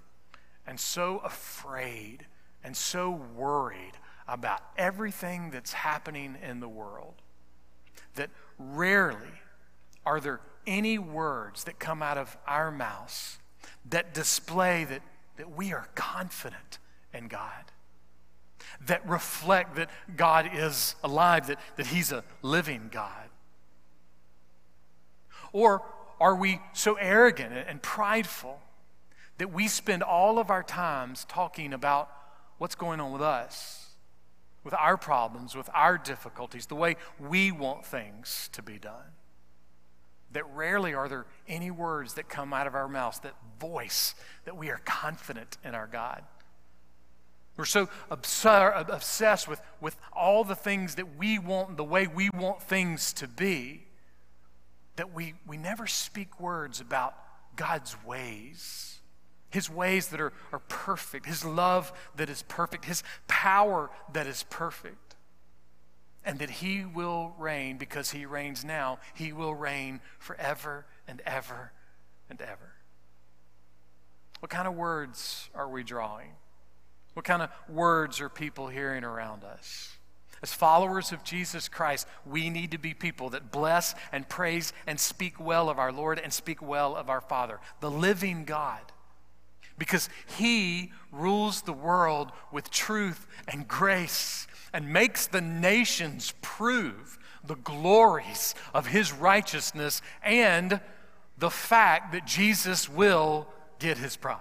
and 0.67 0.79
so 0.79 1.19
afraid 1.19 2.25
and 2.63 2.75
so 2.75 3.09
worried 3.09 3.93
about 4.27 4.61
everything 4.77 5.51
that's 5.51 5.73
happening 5.73 6.35
in 6.41 6.59
the 6.59 6.67
world 6.67 7.15
that 8.15 8.29
rarely 8.57 9.41
are 10.05 10.19
there 10.19 10.41
any 10.67 10.97
words 10.97 11.63
that 11.63 11.79
come 11.79 12.01
out 12.01 12.17
of 12.17 12.37
our 12.47 12.71
mouths 12.71 13.39
that 13.89 14.13
display 14.13 14.83
that, 14.83 15.01
that 15.37 15.55
we 15.55 15.73
are 15.73 15.87
confident 15.95 16.79
in 17.13 17.27
God? 17.27 17.71
That 18.85 19.07
reflect 19.07 19.75
that 19.75 19.89
God 20.15 20.49
is 20.53 20.95
alive, 21.03 21.47
that, 21.47 21.59
that 21.75 21.87
He's 21.87 22.11
a 22.11 22.23
living 22.41 22.89
God? 22.91 23.29
Or 25.51 25.83
are 26.19 26.35
we 26.35 26.59
so 26.73 26.95
arrogant 26.95 27.53
and 27.53 27.81
prideful 27.81 28.59
that 29.37 29.51
we 29.51 29.67
spend 29.67 30.03
all 30.03 30.39
of 30.39 30.49
our 30.49 30.63
times 30.63 31.25
talking 31.27 31.73
about 31.73 32.09
what's 32.57 32.75
going 32.75 32.99
on 32.99 33.11
with 33.11 33.21
us, 33.21 33.89
with 34.63 34.73
our 34.73 34.97
problems, 34.97 35.55
with 35.55 35.69
our 35.73 35.97
difficulties, 35.97 36.65
the 36.65 36.75
way 36.75 36.95
we 37.19 37.51
want 37.51 37.85
things 37.85 38.49
to 38.53 38.61
be 38.61 38.77
done? 38.77 39.13
that 40.35 40.43
rarely 40.53 40.93
are 40.93 41.07
there 41.07 41.25
any 41.47 41.71
words 41.71 42.15
that 42.15 42.27
come 42.27 42.53
out 42.53 42.67
of 42.67 42.75
our 42.75 42.89
mouths 42.89 43.19
that 43.19 43.33
voice 43.57 44.15
that 44.43 44.57
we 44.57 44.69
are 44.69 44.81
confident 44.83 45.57
in 45.63 45.73
our 45.73 45.87
God. 45.87 46.23
We're 47.57 47.65
so 47.65 47.89
obsessed 48.09 49.47
with, 49.47 49.61
with 49.79 49.95
all 50.11 50.43
the 50.43 50.55
things 50.55 50.95
that 50.95 51.17
we 51.17 51.39
want, 51.39 51.77
the 51.77 51.83
way 51.83 52.05
we 52.05 52.29
want 52.29 52.61
things 52.61 53.13
to 53.13 53.27
be, 53.27 53.85
that 54.97 55.13
we, 55.13 55.35
we 55.47 55.57
never 55.57 55.87
speak 55.87 56.39
words 56.39 56.81
about 56.81 57.15
God's 57.55 57.95
ways. 58.03 58.99
His 59.49 59.69
ways 59.69 60.07
that 60.09 60.19
are, 60.19 60.33
are 60.51 60.59
perfect, 60.59 61.25
His 61.25 61.45
love 61.45 61.93
that 62.17 62.29
is 62.29 62.43
perfect, 62.49 62.85
His 62.85 63.03
power 63.27 63.89
that 64.11 64.27
is 64.27 64.43
perfect 64.49 65.05
and 66.25 66.39
that 66.39 66.49
he 66.49 66.83
will 66.83 67.35
reign 67.37 67.77
because 67.77 68.11
he 68.11 68.25
reigns 68.25 68.65
now. 68.65 68.97
He 69.13 69.31
will 69.31 69.53
reign 69.53 70.01
forever 70.17 70.87
and 71.07 71.21
ever 71.25 71.71
and 72.29 72.41
ever. 72.41 72.73
What 74.39 74.49
kind 74.49 74.67
of 74.67 74.73
words 74.73 75.49
are 75.53 75.69
we 75.69 75.83
drawing? 75.83 76.31
What 77.15 77.25
kind 77.25 77.41
of 77.41 77.49
words 77.67 78.21
are 78.21 78.29
people 78.29 78.67
hearing 78.67 79.03
around 79.03 79.43
us? 79.43 79.97
As 80.43 80.53
followers 80.53 81.11
of 81.11 81.23
Jesus 81.23 81.67
Christ, 81.67 82.07
we 82.25 82.51
need 82.51 82.69
to 82.71 82.77
be 82.77 82.93
people 82.93 83.31
that 83.31 83.51
bless 83.51 83.95
and 84.11 84.29
praise 84.29 84.73
and 84.85 84.99
speak 84.99 85.39
well 85.39 85.69
of 85.69 85.79
our 85.79 85.91
Lord 85.91 86.19
and 86.19 86.31
speak 86.31 86.61
well 86.61 86.95
of 86.95 87.09
our 87.09 87.21
Father, 87.21 87.59
the 87.79 87.89
living 87.89 88.45
God. 88.45 88.81
Because 89.77 90.07
He 90.37 90.91
rules 91.11 91.63
the 91.63 91.73
world 91.73 92.31
with 92.51 92.69
truth 92.69 93.25
and 93.47 93.67
grace 93.67 94.45
and 94.75 94.91
makes 94.91 95.25
the 95.25 95.41
nations 95.41 96.33
prove 96.41 97.17
the 97.47 97.55
glories 97.55 98.55
of 98.73 98.87
his 98.87 99.13
righteousness 99.13 100.01
and 100.21 100.81
the 101.37 101.49
fact 101.49 102.11
that 102.11 102.25
Jesus 102.25 102.89
will 102.89 103.47
get 103.79 103.97
his 103.97 104.15
prize. 104.15 104.39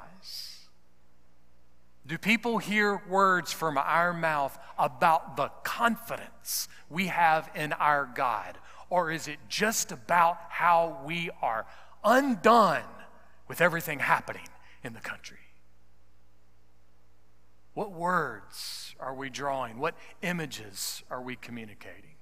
Do 2.06 2.18
people 2.18 2.58
hear 2.58 3.02
words 3.08 3.52
from 3.52 3.78
our 3.78 4.12
mouth 4.12 4.58
about 4.78 5.36
the 5.36 5.48
confidence 5.62 6.68
we 6.90 7.06
have 7.06 7.50
in 7.54 7.72
our 7.72 8.08
God? 8.14 8.58
Or 8.90 9.10
is 9.10 9.26
it 9.26 9.38
just 9.48 9.90
about 9.90 10.38
how 10.50 11.00
we 11.06 11.30
are 11.40 11.66
undone 12.04 12.82
with 13.48 13.60
everything 13.62 14.00
happening 14.00 14.46
in 14.82 14.92
the 14.92 15.00
country? 15.00 15.38
What 17.72 17.90
words 17.90 18.94
are 19.00 19.14
we 19.14 19.30
drawing? 19.30 19.78
What 19.78 19.94
images 20.22 21.02
are 21.10 21.22
we 21.22 21.36
communicating? 21.36 22.14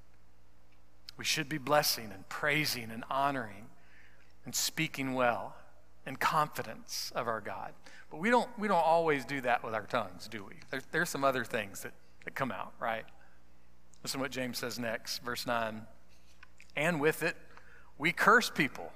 We 1.17 1.25
should 1.25 1.49
be 1.49 1.59
blessing 1.59 2.11
and 2.15 2.27
praising 2.29 2.91
and 2.91 3.05
honoring 3.11 3.67
and 4.45 4.55
speaking 4.55 5.15
well 5.15 5.57
and 6.07 6.19
confidence 6.19 7.13
of 7.15 7.29
our 7.29 7.41
God. 7.41 7.73
But 8.11 8.19
we 8.19 8.31
don't, 8.31 8.49
we 8.59 8.69
don't 8.69 8.85
always 8.85 9.25
do 9.25 9.41
that 9.43 9.65
with 9.65 9.75
our 9.75 9.87
tongues, 9.87 10.29
do 10.29 10.45
we? 10.45 10.55
There's, 10.71 10.85
there's 10.93 11.09
some 11.09 11.25
other 11.25 11.45
things 11.45 11.83
that, 11.83 11.93
that 12.25 12.35
come 12.35 12.53
out, 12.53 12.73
right? 12.81 13.05
Listen 14.03 14.19
to 14.19 14.23
what 14.23 14.33
James 14.33 14.59
says 14.59 14.79
next, 14.79 15.23
verse 15.23 15.47
9. 15.47 15.83
And 16.77 17.01
with 17.01 17.23
it, 17.23 17.37
we 17.99 18.13
curse 18.13 18.51
people. 18.51 18.93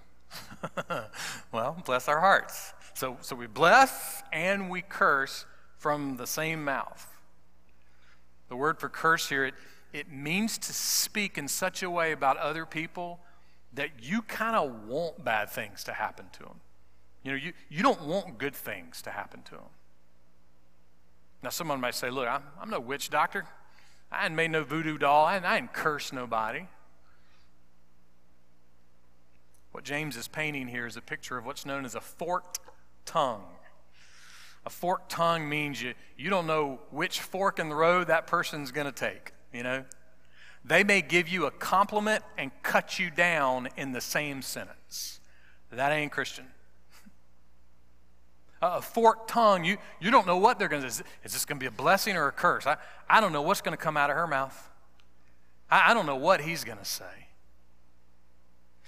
well, 1.52 1.80
bless 1.84 2.08
our 2.08 2.20
hearts. 2.20 2.74
So, 2.94 3.16
so 3.20 3.36
we 3.36 3.46
bless 3.46 4.22
and 4.32 4.68
we 4.68 4.82
curse 4.82 5.46
from 5.78 6.16
the 6.16 6.26
same 6.26 6.64
mouth. 6.64 7.06
The 8.48 8.56
word 8.56 8.80
for 8.80 8.88
curse 8.88 9.28
here, 9.28 9.44
it, 9.44 9.54
it 9.92 10.10
means 10.10 10.58
to 10.58 10.72
speak 10.72 11.38
in 11.38 11.48
such 11.48 11.82
a 11.82 11.90
way 11.90 12.12
about 12.12 12.36
other 12.38 12.66
people 12.66 13.20
that 13.74 13.90
you 14.02 14.22
kind 14.22 14.56
of 14.56 14.88
want 14.88 15.24
bad 15.24 15.50
things 15.50 15.84
to 15.84 15.92
happen 15.92 16.26
to 16.32 16.38
them. 16.40 16.60
You 17.26 17.32
know, 17.32 17.38
you, 17.38 17.52
you 17.68 17.82
don't 17.82 18.02
want 18.02 18.38
good 18.38 18.54
things 18.54 19.02
to 19.02 19.10
happen 19.10 19.42
to 19.46 19.50
them. 19.50 19.70
Now, 21.42 21.50
someone 21.50 21.80
might 21.80 21.96
say, 21.96 22.08
Look, 22.08 22.28
I'm, 22.28 22.44
I'm 22.60 22.70
no 22.70 22.78
witch 22.78 23.10
doctor. 23.10 23.46
I 24.12 24.26
ain't 24.26 24.36
made 24.36 24.52
no 24.52 24.62
voodoo 24.62 24.96
doll. 24.96 25.24
I 25.24 25.34
ain't, 25.34 25.44
I 25.44 25.56
ain't 25.56 25.72
cursed 25.72 26.12
nobody. 26.12 26.66
What 29.72 29.82
James 29.82 30.16
is 30.16 30.28
painting 30.28 30.68
here 30.68 30.86
is 30.86 30.96
a 30.96 31.00
picture 31.00 31.36
of 31.36 31.44
what's 31.44 31.66
known 31.66 31.84
as 31.84 31.96
a 31.96 32.00
forked 32.00 32.60
tongue. 33.04 33.42
A 34.64 34.70
forked 34.70 35.10
tongue 35.10 35.48
means 35.48 35.82
you, 35.82 35.94
you 36.16 36.30
don't 36.30 36.46
know 36.46 36.78
which 36.92 37.20
fork 37.20 37.58
in 37.58 37.68
the 37.68 37.74
road 37.74 38.06
that 38.06 38.28
person's 38.28 38.70
going 38.70 38.86
to 38.86 38.92
take, 38.92 39.32
you 39.52 39.64
know? 39.64 39.84
They 40.64 40.84
may 40.84 41.02
give 41.02 41.26
you 41.28 41.46
a 41.46 41.50
compliment 41.50 42.22
and 42.38 42.52
cut 42.62 43.00
you 43.00 43.10
down 43.10 43.68
in 43.76 43.90
the 43.90 44.00
same 44.00 44.42
sentence. 44.42 45.18
That 45.72 45.90
ain't 45.90 46.12
Christian. 46.12 46.46
A 48.62 48.80
forked 48.80 49.28
tongue, 49.28 49.64
you, 49.64 49.76
you 50.00 50.10
don't 50.10 50.26
know 50.26 50.38
what 50.38 50.58
they're 50.58 50.68
going 50.68 50.82
to. 50.82 50.88
Is 50.88 51.02
this 51.22 51.44
going 51.44 51.58
to 51.58 51.62
be 51.62 51.66
a 51.66 51.70
blessing 51.70 52.16
or 52.16 52.26
a 52.28 52.32
curse? 52.32 52.66
I, 52.66 52.76
I 53.08 53.20
don't 53.20 53.32
know 53.32 53.42
what's 53.42 53.60
going 53.60 53.76
to 53.76 53.82
come 53.82 53.96
out 53.96 54.08
of 54.08 54.16
her 54.16 54.26
mouth. 54.26 54.70
I, 55.70 55.90
I 55.90 55.94
don't 55.94 56.06
know 56.06 56.16
what 56.16 56.40
he's 56.40 56.64
going 56.64 56.78
to 56.78 56.84
say. 56.84 57.04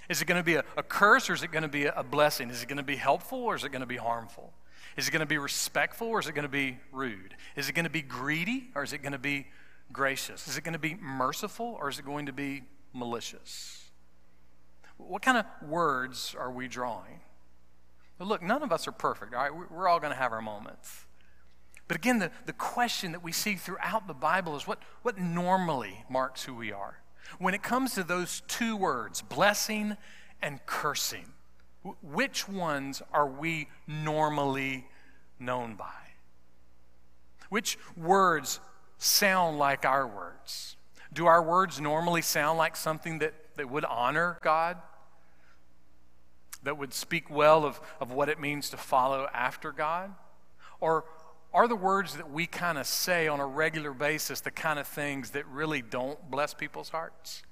Is 0.09 0.21
it 0.21 0.25
going 0.25 0.39
to 0.39 0.43
be 0.43 0.55
a, 0.55 0.63
a 0.75 0.81
curse 0.81 1.29
or 1.29 1.33
is 1.33 1.43
it 1.43 1.51
going 1.51 1.61
to 1.61 1.69
be 1.69 1.85
a, 1.85 1.93
a 1.95 2.03
blessing? 2.03 2.49
Is 2.49 2.63
it 2.63 2.67
going 2.67 2.77
to 2.77 2.83
be 2.83 2.95
helpful 2.95 3.39
or 3.39 3.55
is 3.55 3.63
it 3.63 3.69
going 3.69 3.81
to 3.81 3.87
be 3.87 3.97
harmful? 3.97 4.53
Is 4.97 5.07
it 5.07 5.11
going 5.11 5.19
to 5.21 5.27
be 5.27 5.37
respectful 5.37 6.07
or 6.07 6.19
is 6.19 6.27
it 6.27 6.33
going 6.33 6.43
to 6.43 6.49
be 6.49 6.77
rude? 6.91 7.35
Is 7.55 7.69
it 7.69 7.73
going 7.73 7.85
to 7.85 7.91
be 7.91 8.01
greedy 8.01 8.69
or 8.73 8.83
is 8.83 8.91
it 8.91 9.03
going 9.03 9.11
to 9.11 9.19
be 9.19 9.47
gracious? 9.93 10.47
Is 10.47 10.57
it 10.57 10.63
going 10.63 10.73
to 10.73 10.79
be 10.79 10.95
merciful 10.95 11.77
or 11.79 11.89
is 11.89 11.99
it 11.99 12.05
going 12.05 12.25
to 12.25 12.33
be 12.33 12.63
malicious? 12.91 13.83
What 14.97 15.21
kind 15.21 15.37
of 15.37 15.45
words 15.69 16.35
are 16.37 16.51
we 16.51 16.67
drawing? 16.67 17.21
But 18.19 18.27
look, 18.27 18.43
none 18.43 18.61
of 18.61 18.71
us 18.71 18.87
are 18.87 18.91
perfect, 18.91 19.33
all 19.33 19.41
right? 19.41 19.71
We're 19.71 19.87
all 19.87 19.99
going 19.99 20.11
to 20.11 20.19
have 20.19 20.33
our 20.33 20.41
moments. 20.41 21.05
But 21.87 21.97
again, 21.97 22.19
the, 22.19 22.29
the 22.45 22.53
question 22.53 23.13
that 23.13 23.23
we 23.23 23.31
see 23.31 23.55
throughout 23.55 24.05
the 24.07 24.13
Bible 24.13 24.55
is 24.55 24.67
what, 24.67 24.79
what 25.01 25.17
normally 25.17 26.03
marks 26.09 26.43
who 26.43 26.53
we 26.53 26.71
are? 26.71 26.99
When 27.39 27.53
it 27.53 27.63
comes 27.63 27.95
to 27.95 28.03
those 28.03 28.43
two 28.47 28.75
words, 28.75 29.21
blessing 29.21 29.95
and 30.41 30.63
cursing, 30.65 31.25
which 32.03 32.47
ones 32.47 33.01
are 33.13 33.27
we 33.27 33.69
normally 33.87 34.85
known 35.39 35.75
by? 35.75 35.85
Which 37.49 37.79
words 37.95 38.59
sound 38.97 39.57
like 39.57 39.85
our 39.85 40.05
words? 40.05 40.75
Do 41.13 41.25
our 41.25 41.41
words 41.41 41.79
normally 41.79 42.21
sound 42.21 42.57
like 42.57 42.75
something 42.75 43.19
that, 43.19 43.33
that 43.55 43.69
would 43.69 43.85
honor 43.85 44.37
God? 44.41 44.77
That 46.63 46.77
would 46.77 46.93
speak 46.93 47.29
well 47.29 47.65
of, 47.65 47.79
of 47.99 48.11
what 48.11 48.29
it 48.29 48.39
means 48.39 48.69
to 48.71 48.77
follow 48.77 49.27
after 49.33 49.71
God? 49.71 50.13
Or 50.79 51.05
are 51.53 51.67
the 51.67 51.75
words 51.75 52.15
that 52.17 52.29
we 52.29 52.45
kind 52.45 52.77
of 52.77 52.85
say 52.85 53.27
on 53.27 53.39
a 53.39 53.45
regular 53.45 53.93
basis 53.93 54.41
the 54.41 54.51
kind 54.51 54.77
of 54.77 54.87
things 54.87 55.31
that 55.31 55.47
really 55.47 55.81
don't 55.81 56.29
bless 56.29 56.53
people's 56.53 56.89
hearts? 56.89 57.43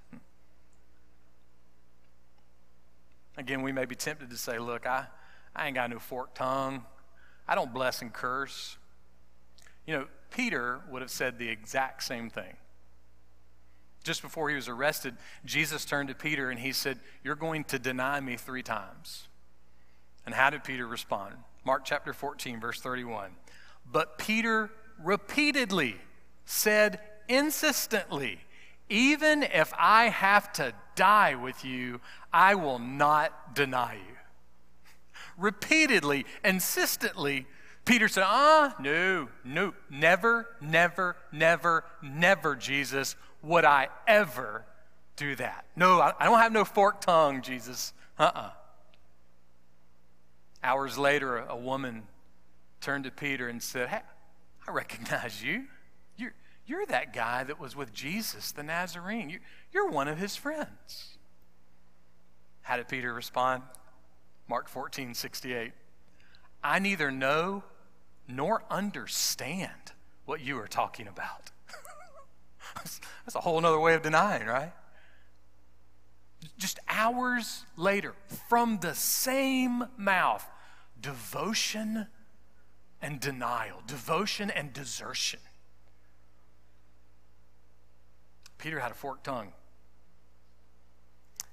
Again, 3.38 3.62
we 3.62 3.72
may 3.72 3.86
be 3.86 3.96
tempted 3.96 4.30
to 4.30 4.38
say, 4.38 4.60
look, 4.60 4.86
I, 4.86 5.06
I 5.56 5.68
ain't 5.68 5.76
got 5.76 5.90
no 5.90 6.00
forked 6.00 6.36
tongue. 6.36 6.84
I 7.48 7.56
don't 7.56 7.74
bless 7.74 8.02
and 8.02 8.12
curse. 8.12 8.78
You 9.86 9.94
know, 9.94 10.08
Peter 10.32 10.82
would 10.90 11.02
have 11.02 11.12
said 11.12 11.38
the 11.38 11.48
exact 11.48 12.04
same 12.04 12.30
thing. 12.30 12.58
Just 14.08 14.22
before 14.22 14.48
he 14.48 14.56
was 14.56 14.70
arrested, 14.70 15.18
Jesus 15.44 15.84
turned 15.84 16.08
to 16.08 16.16
Peter 16.16 16.50
and 16.50 16.58
he 16.58 16.72
said, 16.72 16.98
You're 17.26 17.36
going 17.36 17.66
to 17.66 17.78
deny 17.78 18.22
me 18.22 18.38
three 18.38 18.64
times. 18.64 19.28
And 20.26 20.34
how 20.34 20.50
did 20.50 20.64
Peter 20.64 20.88
respond? 20.88 21.36
Mark 21.66 21.84
chapter 21.84 22.14
14, 22.14 22.62
verse 22.62 22.80
31. 22.80 23.32
But 23.92 24.18
Peter 24.18 24.70
repeatedly 25.04 25.98
said 26.46 27.02
insistently, 27.28 28.40
Even 28.88 29.44
if 29.44 29.74
I 29.78 30.06
have 30.06 30.54
to 30.54 30.72
die 30.96 31.36
with 31.36 31.66
you, 31.66 32.00
I 32.32 32.56
will 32.56 32.80
not 32.80 33.56
deny 33.56 33.96
you. 33.96 34.16
Repeatedly, 35.38 36.26
insistently, 36.46 37.46
Peter 37.84 38.08
said, 38.08 38.24
Ah, 38.26 38.74
no, 38.80 39.28
no, 39.44 39.74
never, 39.90 40.48
never, 40.62 41.18
never, 41.34 41.84
never, 42.02 42.56
Jesus, 42.56 43.18
would 43.48 43.66
I 43.66 43.90
ever 44.08 44.66
do 45.16 45.36
that. 45.36 45.66
No, 45.76 46.00
I, 46.00 46.26
don't 46.26 46.40
have 46.40 46.52
no 46.52 46.64
forked 46.64 47.04
tongue, 47.04 47.42
Jesus. 47.42 47.94
Uh 48.20 48.24
uh-uh. 48.24 48.40
uh 48.40 48.50
Hours 50.64 50.98
later, 50.98 51.38
a 51.38 51.56
woman 51.56 52.04
turned 52.82 53.06
to 53.06 53.12
Peter 53.12 53.48
and 53.48 53.62
said, 53.62 53.90
Hey, 53.90 54.02
I 54.68 54.72
recognize 54.72 55.44
you. 55.44 55.66
You're, 56.18 56.34
you're 56.66 56.86
that 56.88 57.14
guy 57.14 57.44
that 57.44 57.60
was 57.60 57.76
with 57.76 57.94
Jesus, 57.94 58.52
the 58.52 58.64
Nazarene. 58.64 59.30
You, 59.30 59.40
you're 59.72 59.90
one 59.90 60.08
of 60.08 60.18
his 60.18 60.36
friends. 60.36 61.18
How 62.64 62.78
did 62.78 62.88
Peter 62.88 63.14
respond? 63.14 63.64
Mark 64.50 64.68
14, 64.68 65.14
68. 65.14 65.72
I 66.64 66.80
neither 66.80 67.12
know 67.12 67.64
nor 68.28 68.64
understand 68.70 69.72
what 70.26 70.42
you 70.42 70.60
are 70.60 70.68
talking 70.68 71.08
about. 71.08 71.52
That's 73.26 73.36
a 73.36 73.42
whole 73.42 73.64
other 73.66 73.80
way 73.80 73.94
of 73.94 74.02
denying, 74.02 74.48
right? 74.48 74.74
Just 76.58 76.80
hours 76.88 77.66
later, 77.76 78.14
from 78.50 78.80
the 78.80 78.94
same 78.94 79.86
mouth, 79.98 80.46
devotion 81.00 82.08
and 83.02 83.20
denial, 83.20 83.82
devotion 83.86 84.50
and 84.50 84.74
desertion. 84.74 85.40
Peter 88.58 88.80
had 88.80 88.92
a 88.92 88.96
forked 88.96 89.24
tongue. 89.24 89.54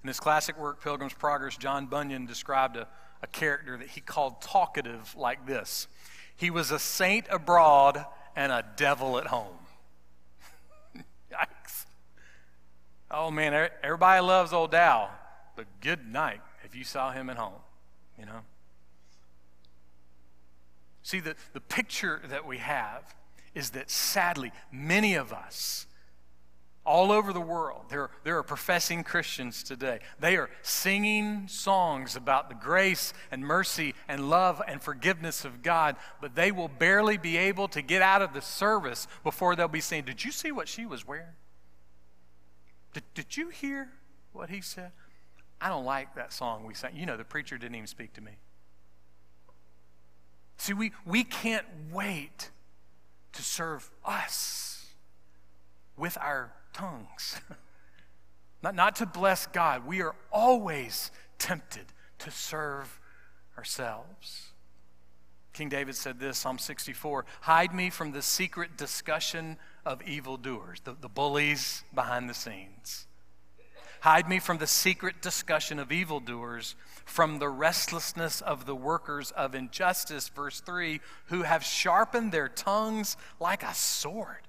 In 0.02 0.08
his 0.08 0.20
classic 0.20 0.58
work, 0.58 0.82
Pilgrim's 0.82 1.14
Progress, 1.14 1.56
John 1.56 1.86
Bunyan 1.86 2.26
described 2.26 2.76
a, 2.76 2.86
a 3.22 3.26
character 3.26 3.76
that 3.78 3.88
he 3.88 4.00
called 4.00 4.40
talkative 4.42 5.14
like 5.16 5.46
this 5.46 5.88
He 6.36 6.50
was 6.50 6.70
a 6.70 6.78
saint 6.78 7.26
abroad 7.30 8.04
and 8.36 8.52
a 8.52 8.64
devil 8.76 9.18
at 9.18 9.26
home. 9.26 9.56
Oh 13.16 13.30
man, 13.30 13.70
everybody 13.82 14.20
loves 14.20 14.52
old 14.52 14.72
Dow, 14.72 15.08
but 15.54 15.66
good 15.80 16.04
night 16.04 16.40
if 16.64 16.74
you 16.74 16.82
saw 16.82 17.12
him 17.12 17.30
at 17.30 17.36
home, 17.36 17.60
you 18.18 18.26
know? 18.26 18.40
See, 21.02 21.20
the, 21.20 21.36
the 21.52 21.60
picture 21.60 22.20
that 22.28 22.44
we 22.44 22.58
have 22.58 23.14
is 23.54 23.70
that 23.70 23.88
sadly, 23.88 24.50
many 24.72 25.14
of 25.14 25.32
us, 25.32 25.86
all 26.84 27.12
over 27.12 27.32
the 27.32 27.40
world, 27.40 27.84
there, 27.88 28.10
there 28.24 28.36
are 28.36 28.42
professing 28.42 29.04
Christians 29.04 29.62
today. 29.62 30.00
They 30.18 30.36
are 30.36 30.50
singing 30.62 31.46
songs 31.46 32.16
about 32.16 32.48
the 32.48 32.56
grace 32.56 33.14
and 33.30 33.42
mercy 33.42 33.94
and 34.08 34.28
love 34.28 34.60
and 34.66 34.82
forgiveness 34.82 35.44
of 35.44 35.62
God, 35.62 35.94
but 36.20 36.34
they 36.34 36.50
will 36.50 36.68
barely 36.68 37.16
be 37.16 37.36
able 37.36 37.68
to 37.68 37.80
get 37.80 38.02
out 38.02 38.22
of 38.22 38.34
the 38.34 38.42
service 38.42 39.06
before 39.22 39.54
they'll 39.54 39.68
be 39.68 39.80
saying, 39.80 40.04
Did 40.04 40.24
you 40.24 40.32
see 40.32 40.50
what 40.50 40.68
she 40.68 40.84
was 40.84 41.06
wearing? 41.06 41.28
Did, 42.94 43.02
did 43.12 43.36
you 43.36 43.50
hear 43.50 43.90
what 44.32 44.48
he 44.48 44.60
said? 44.60 44.92
I 45.60 45.68
don't 45.68 45.84
like 45.84 46.14
that 46.14 46.32
song 46.32 46.64
we 46.64 46.74
sang. 46.74 46.96
You 46.96 47.06
know, 47.06 47.16
the 47.16 47.24
preacher 47.24 47.58
didn't 47.58 47.74
even 47.74 47.86
speak 47.86 48.14
to 48.14 48.20
me. 48.20 48.32
See, 50.56 50.72
we, 50.72 50.92
we 51.04 51.24
can't 51.24 51.66
wait 51.92 52.50
to 53.32 53.42
serve 53.42 53.90
us 54.04 54.86
with 55.96 56.16
our 56.18 56.52
tongues. 56.72 57.40
not, 58.62 58.74
not 58.74 58.96
to 58.96 59.06
bless 59.06 59.46
God. 59.46 59.86
We 59.86 60.00
are 60.00 60.14
always 60.32 61.10
tempted 61.38 61.86
to 62.20 62.30
serve 62.30 63.00
ourselves. 63.58 64.52
King 65.52 65.68
David 65.68 65.96
said 65.96 66.20
this, 66.20 66.38
Psalm 66.38 66.58
64 66.58 67.24
Hide 67.42 67.74
me 67.74 67.90
from 67.90 68.12
the 68.12 68.22
secret 68.22 68.76
discussion 68.76 69.56
of 69.84 70.02
evildoers, 70.02 70.80
the, 70.84 70.96
the 71.00 71.08
bullies 71.08 71.82
behind 71.94 72.28
the 72.28 72.34
scenes. 72.34 73.06
Hide 74.00 74.28
me 74.28 74.38
from 74.38 74.58
the 74.58 74.66
secret 74.66 75.22
discussion 75.22 75.78
of 75.78 75.90
evildoers, 75.90 76.74
from 77.06 77.38
the 77.38 77.48
restlessness 77.48 78.42
of 78.42 78.66
the 78.66 78.74
workers 78.74 79.30
of 79.30 79.54
injustice, 79.54 80.28
verse 80.28 80.60
3, 80.60 81.00
who 81.26 81.42
have 81.42 81.64
sharpened 81.64 82.30
their 82.30 82.48
tongues 82.48 83.16
like 83.40 83.62
a 83.62 83.74
sword. 83.74 84.46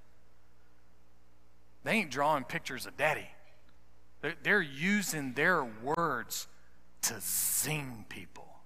They 1.86 1.92
ain't 1.94 2.12
drawing 2.12 2.44
pictures 2.44 2.86
of 2.86 2.98
daddy. 2.98 3.30
They're, 4.22 4.36
they're 4.44 4.62
using 4.62 5.34
their 5.34 5.64
words 5.64 6.48
to 7.04 7.16
zing 7.22 8.06
people, 8.10 8.58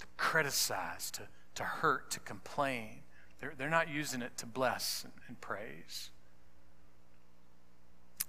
to 0.00 0.06
criticize, 0.16 1.10
to, 1.12 1.22
to 1.54 1.62
hurt, 1.62 2.10
to 2.10 2.20
complain. 2.20 3.01
They're, 3.42 3.52
they're 3.58 3.68
not 3.68 3.90
using 3.90 4.22
it 4.22 4.36
to 4.38 4.46
bless 4.46 5.02
and, 5.02 5.12
and 5.26 5.38
praise. 5.40 6.10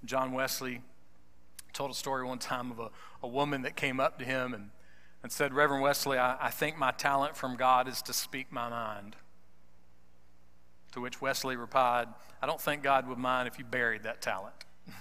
John 0.04 0.32
Wesley 0.32 0.82
told 1.72 1.92
a 1.92 1.94
story 1.94 2.26
one 2.26 2.40
time 2.40 2.72
of 2.72 2.80
a, 2.80 2.90
a 3.22 3.28
woman 3.28 3.62
that 3.62 3.76
came 3.76 4.00
up 4.00 4.18
to 4.18 4.24
him 4.24 4.52
and, 4.52 4.70
and 5.22 5.30
said, 5.30 5.54
Reverend 5.54 5.84
Wesley, 5.84 6.18
I, 6.18 6.46
I 6.46 6.50
think 6.50 6.76
my 6.76 6.90
talent 6.90 7.36
from 7.36 7.56
God 7.56 7.86
is 7.86 8.02
to 8.02 8.12
speak 8.12 8.50
my 8.50 8.68
mind. 8.68 9.14
To 10.92 11.00
which 11.00 11.20
Wesley 11.20 11.54
replied, 11.54 12.08
I 12.42 12.46
don't 12.46 12.60
think 12.60 12.82
God 12.82 13.08
would 13.08 13.18
mind 13.18 13.46
if 13.46 13.56
you 13.56 13.64
buried 13.64 14.02
that 14.02 14.20
talent. 14.20 14.54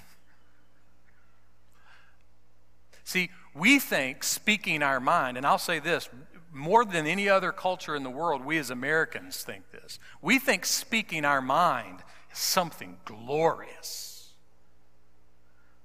See, 3.04 3.32
we 3.56 3.80
think 3.80 4.24
speaking 4.24 4.84
our 4.84 5.00
mind, 5.00 5.38
and 5.38 5.46
I'll 5.46 5.58
say 5.58 5.80
this 5.80 6.08
more 6.54 6.86
than 6.86 7.08
any 7.08 7.28
other 7.28 7.52
culture 7.52 7.96
in 7.96 8.04
the 8.04 8.10
world, 8.10 8.46
we 8.46 8.58
as 8.58 8.70
Americans 8.70 9.42
think 9.44 9.72
this. 9.72 10.00
We 10.22 10.38
think 10.40 10.66
speaking 10.66 11.26
our 11.26 11.42
mind 11.42 12.00
is 12.32 12.38
something 12.38 12.98
glorious. 13.06 14.30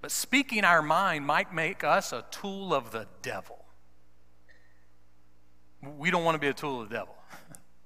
But 0.00 0.11
speaking 0.11 0.64
our 0.64 0.83
mind 0.83 1.26
might 1.26 1.52
make 1.52 1.83
us 1.83 2.12
a 2.12 2.24
tool 2.31 2.74
of 2.74 2.90
the 2.90 3.07
devil. 3.22 3.64
We 5.96 6.11
don't 6.11 6.24
want 6.24 6.35
to 6.35 6.40
be 6.40 6.48
a 6.48 6.54
tool 6.54 6.83
of 6.83 6.88
the 6.88 6.94
devil. 6.94 7.16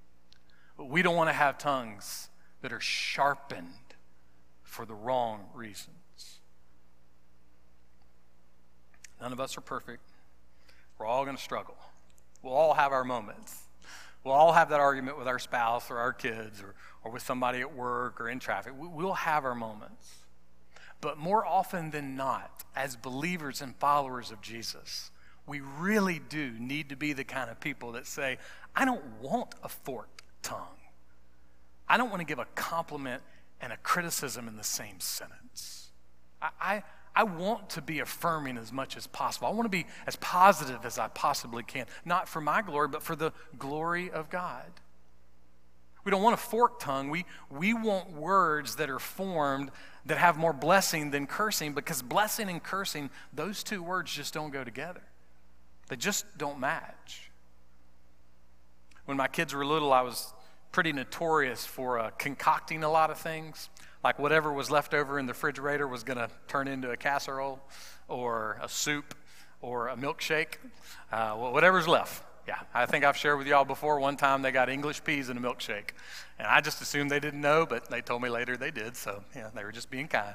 we 0.78 1.02
don't 1.02 1.16
want 1.16 1.28
to 1.28 1.34
have 1.34 1.58
tongues 1.58 2.28
that 2.62 2.72
are 2.72 2.80
sharpened 2.80 3.68
for 4.62 4.84
the 4.84 4.94
wrong 4.94 5.46
reasons. 5.54 6.40
None 9.20 9.32
of 9.32 9.40
us 9.40 9.56
are 9.56 9.60
perfect. 9.60 10.02
We're 10.98 11.06
all 11.06 11.24
going 11.24 11.36
to 11.36 11.42
struggle. 11.42 11.76
We'll 12.42 12.54
all 12.54 12.74
have 12.74 12.92
our 12.92 13.04
moments. 13.04 13.56
We'll 14.24 14.34
all 14.34 14.52
have 14.52 14.70
that 14.70 14.80
argument 14.80 15.18
with 15.18 15.26
our 15.26 15.38
spouse 15.38 15.90
or 15.90 15.98
our 15.98 16.12
kids 16.12 16.60
or, 16.60 16.74
or 17.04 17.12
with 17.12 17.22
somebody 17.22 17.60
at 17.60 17.74
work 17.74 18.20
or 18.20 18.28
in 18.28 18.38
traffic. 18.38 18.72
We, 18.78 18.88
we'll 18.88 19.12
have 19.14 19.44
our 19.44 19.54
moments. 19.54 20.14
But 21.00 21.18
more 21.18 21.44
often 21.44 21.90
than 21.90 22.16
not, 22.16 22.62
as 22.76 22.94
believers 22.94 23.60
and 23.60 23.74
followers 23.76 24.30
of 24.30 24.40
Jesus, 24.40 25.10
we 25.46 25.60
really 25.60 26.20
do 26.20 26.52
need 26.58 26.88
to 26.90 26.96
be 26.96 27.12
the 27.12 27.24
kind 27.24 27.50
of 27.50 27.58
people 27.60 27.92
that 27.92 28.06
say, 28.06 28.38
I 28.76 28.84
don't 28.84 29.04
want 29.20 29.54
a 29.64 29.68
forked 29.68 30.22
tongue. 30.42 30.78
I 31.88 31.96
don't 31.96 32.10
want 32.10 32.20
to 32.20 32.26
give 32.26 32.38
a 32.38 32.46
compliment 32.54 33.22
and 33.60 33.72
a 33.72 33.76
criticism 33.78 34.46
in 34.46 34.56
the 34.56 34.64
same 34.64 35.00
sentence. 35.00 35.88
I, 36.40 36.48
I, 36.60 36.82
I 37.14 37.24
want 37.24 37.70
to 37.70 37.82
be 37.82 38.00
affirming 38.00 38.56
as 38.56 38.72
much 38.72 38.96
as 38.96 39.06
possible. 39.06 39.46
I 39.48 39.50
want 39.50 39.64
to 39.64 39.68
be 39.68 39.86
as 40.06 40.16
positive 40.16 40.84
as 40.84 40.98
I 40.98 41.08
possibly 41.08 41.62
can, 41.62 41.86
not 42.04 42.28
for 42.28 42.40
my 42.40 42.62
glory, 42.62 42.88
but 42.88 43.02
for 43.02 43.14
the 43.14 43.32
glory 43.58 44.10
of 44.10 44.30
God. 44.30 44.64
We 46.04 46.10
don't 46.10 46.22
want 46.22 46.34
a 46.34 46.38
forked 46.38 46.82
tongue. 46.82 47.10
We, 47.10 47.26
we 47.50 47.74
want 47.74 48.12
words 48.12 48.76
that 48.76 48.90
are 48.90 48.98
formed 48.98 49.70
that 50.06 50.18
have 50.18 50.36
more 50.36 50.52
blessing 50.52 51.10
than 51.10 51.26
cursing 51.26 51.74
because 51.74 52.02
blessing 52.02 52.48
and 52.48 52.62
cursing, 52.62 53.10
those 53.32 53.62
two 53.62 53.82
words 53.82 54.12
just 54.12 54.34
don't 54.34 54.50
go 54.50 54.64
together. 54.64 55.02
They 55.88 55.96
just 55.96 56.24
don't 56.38 56.58
match. 56.58 57.30
When 59.04 59.16
my 59.16 59.28
kids 59.28 59.54
were 59.54 59.64
little, 59.64 59.92
I 59.92 60.00
was 60.00 60.32
pretty 60.72 60.92
notorious 60.92 61.64
for 61.64 61.98
uh, 61.98 62.10
concocting 62.18 62.82
a 62.82 62.90
lot 62.90 63.10
of 63.10 63.18
things 63.18 63.68
like 64.04 64.18
whatever 64.18 64.52
was 64.52 64.70
left 64.70 64.94
over 64.94 65.18
in 65.18 65.26
the 65.26 65.32
refrigerator 65.32 65.86
was 65.86 66.02
going 66.02 66.18
to 66.18 66.28
turn 66.48 66.68
into 66.68 66.90
a 66.90 66.96
casserole 66.96 67.60
or 68.08 68.58
a 68.62 68.68
soup 68.68 69.14
or 69.60 69.88
a 69.88 69.96
milkshake, 69.96 70.54
uh, 71.12 71.32
whatever's 71.32 71.86
left. 71.86 72.24
Yeah, 72.46 72.58
I 72.74 72.86
think 72.86 73.04
I've 73.04 73.16
shared 73.16 73.38
with 73.38 73.46
y'all 73.46 73.64
before. 73.64 74.00
One 74.00 74.16
time 74.16 74.42
they 74.42 74.50
got 74.50 74.68
English 74.68 75.04
peas 75.04 75.28
in 75.28 75.36
a 75.36 75.40
milkshake, 75.40 75.90
and 76.38 76.48
I 76.48 76.60
just 76.60 76.82
assumed 76.82 77.08
they 77.08 77.20
didn't 77.20 77.40
know, 77.40 77.64
but 77.64 77.88
they 77.88 78.00
told 78.00 78.20
me 78.20 78.28
later 78.28 78.56
they 78.56 78.72
did. 78.72 78.96
So 78.96 79.22
yeah, 79.36 79.50
they 79.54 79.62
were 79.62 79.70
just 79.70 79.90
being 79.90 80.08
kind. 80.08 80.34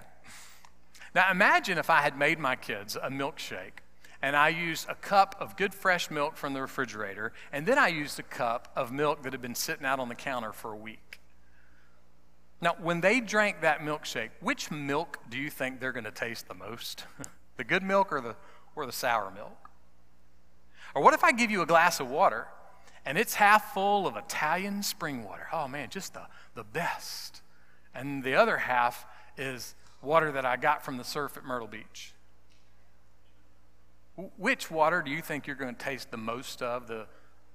Now 1.14 1.30
imagine 1.30 1.78
if 1.78 1.90
I 1.90 2.00
had 2.00 2.18
made 2.18 2.40
my 2.40 2.56
kids 2.56 2.96
a 2.96 3.10
milkshake, 3.10 3.82
and 4.22 4.38
I 4.38 4.50
used 4.50 4.88
a 4.88 4.96
cup 4.96 5.36
of 5.40 5.58
good 5.58 5.74
fresh 5.74 6.10
milk 6.10 6.38
from 6.38 6.54
the 6.54 6.62
refrigerator, 6.62 7.34
and 7.52 7.66
then 7.66 7.78
I 7.78 7.90
used 7.90 8.18
a 8.20 8.24
cup 8.24 8.72
of 8.76 8.94
milk 8.94 9.24
that 9.24 9.34
had 9.34 9.42
been 9.42 9.56
sitting 9.56 9.86
out 9.86 10.00
on 10.00 10.08
the 10.08 10.16
counter 10.16 10.54
for 10.54 10.72
a 10.72 10.78
week. 10.78 11.17
Now, 12.60 12.76
when 12.80 13.02
they 13.02 13.20
drank 13.20 13.62
that 13.62 13.82
milkshake, 13.82 14.32
which 14.40 14.72
milk 14.72 15.20
do 15.30 15.38
you 15.38 15.50
think 15.50 15.80
they're 15.80 15.92
going 15.92 16.06
to 16.06 16.12
taste 16.12 16.48
the 16.48 16.56
most? 16.56 17.06
the 17.58 17.64
good 17.64 17.84
milk 17.84 18.12
or 18.12 18.22
the, 18.22 18.36
or 18.76 18.86
the 18.86 18.92
sour 18.92 19.32
milk? 19.32 19.70
Or 20.96 21.04
what 21.04 21.14
if 21.14 21.24
I 21.24 21.32
give 21.32 21.52
you 21.52 21.62
a 21.62 21.66
glass 21.66 22.00
of 22.00 22.10
water 22.10 22.48
and 23.06 23.18
it's 23.18 23.36
half 23.36 23.74
full 23.74 24.08
of 24.08 24.18
Italian 24.18 24.82
spring 24.82 25.24
water? 25.24 25.48
Oh 25.54 25.68
man, 25.68 25.90
just 25.90 26.14
the, 26.14 26.28
the 26.56 26.64
best. 26.64 27.42
And 27.94 28.24
the 28.24 28.34
other 28.34 28.58
half 28.58 29.06
is 29.38 29.76
water 30.02 30.32
that 30.32 30.46
I 30.46 30.58
got 30.58 30.84
from 30.84 30.98
the 30.98 31.04
surf 31.04 31.38
at 31.38 31.44
Myrtle 31.44 31.68
Beach. 31.68 32.14
Which 34.38 34.72
water 34.72 35.04
do 35.04 35.12
you 35.12 35.22
think 35.22 35.46
you're 35.46 35.56
going 35.56 35.76
to 35.76 35.84
taste 35.84 36.10
the 36.10 36.18
most 36.18 36.64
of? 36.64 36.88
The, 36.88 37.06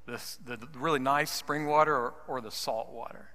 the, 0.07 0.21
the 0.47 0.69
really 0.79 1.01
nice 1.01 1.33
spring 1.33 1.67
water 1.67 1.95
or, 1.97 2.15
or 2.29 2.41
the 2.41 2.53
salt 2.53 2.93
water? 2.93 3.32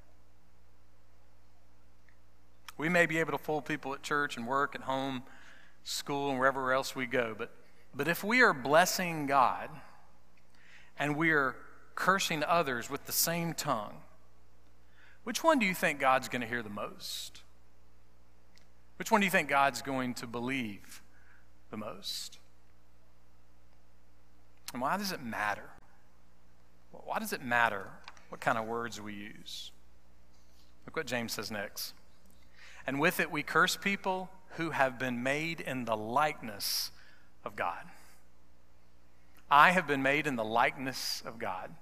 We 2.77 2.89
may 2.89 3.05
be 3.05 3.17
able 3.19 3.31
to 3.31 3.37
fool 3.37 3.61
people 3.61 3.93
at 3.93 4.03
church 4.03 4.37
and 4.37 4.47
work, 4.47 4.75
at 4.75 4.81
home, 4.81 5.23
school, 5.83 6.29
and 6.29 6.39
wherever 6.39 6.71
else 6.71 6.95
we 6.95 7.05
go, 7.05 7.33
but, 7.37 7.51
but 7.95 8.07
if 8.07 8.23
we 8.23 8.41
are 8.41 8.53
blessing 8.53 9.25
God 9.25 9.69
and 10.99 11.15
we 11.15 11.31
are 11.31 11.55
cursing 11.95 12.43
others 12.43 12.89
with 12.89 13.05
the 13.05 13.11
same 13.11 13.53
tongue, 13.53 13.95
which 15.23 15.43
one 15.43 15.59
do 15.59 15.65
you 15.65 15.73
think 15.73 15.99
God's 15.99 16.29
going 16.29 16.41
to 16.41 16.47
hear 16.47 16.61
the 16.61 16.69
most? 16.69 17.41
Which 18.97 19.11
one 19.11 19.21
do 19.21 19.25
you 19.25 19.31
think 19.31 19.49
God's 19.49 19.81
going 19.81 20.13
to 20.15 20.27
believe 20.27 21.01
the 21.69 21.77
most? 21.77 22.37
And 24.73 24.81
why 24.81 24.97
does 24.97 25.11
it 25.11 25.23
matter? 25.23 25.69
Why 26.91 27.19
does 27.19 27.33
it 27.33 27.43
matter 27.43 27.87
what 28.29 28.41
kind 28.41 28.57
of 28.57 28.65
words 28.65 28.99
we 28.99 29.13
use? 29.13 29.71
Look 30.85 30.95
what 30.95 31.05
James 31.07 31.33
says 31.33 31.51
next. 31.51 31.93
And 32.87 32.99
with 32.99 33.19
it, 33.19 33.29
we 33.29 33.43
curse 33.43 33.75
people 33.75 34.29
who 34.51 34.71
have 34.71 34.97
been 34.97 35.21
made 35.21 35.59
in 35.59 35.85
the 35.85 35.97
likeness 35.97 36.89
of 37.43 37.55
God. 37.55 37.83
I 39.51 39.71
have 39.71 39.87
been 39.87 40.01
made 40.01 40.25
in 40.25 40.37
the 40.37 40.45
likeness 40.45 41.21
of 41.25 41.37
God. 41.37 41.75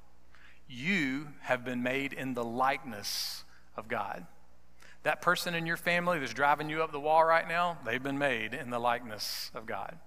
You 0.68 1.28
have 1.42 1.64
been 1.64 1.84
made 1.84 2.12
in 2.12 2.34
the 2.34 2.44
likeness 2.44 3.44
of 3.78 3.88
God. 3.88 4.26
That 5.04 5.22
person 5.22 5.54
in 5.54 5.68
your 5.68 5.78
family 5.78 6.18
that's 6.18 6.34
driving 6.34 6.70
you 6.70 6.82
up 6.82 6.92
the 6.92 7.00
wall 7.00 7.24
right 7.24 7.48
now, 7.48 7.78
they've 7.86 8.02
been 8.02 8.18
made 8.18 8.56
in 8.56 8.72
the 8.72 8.80
likeness 8.80 9.52
of 9.54 9.68
God. 9.68 9.98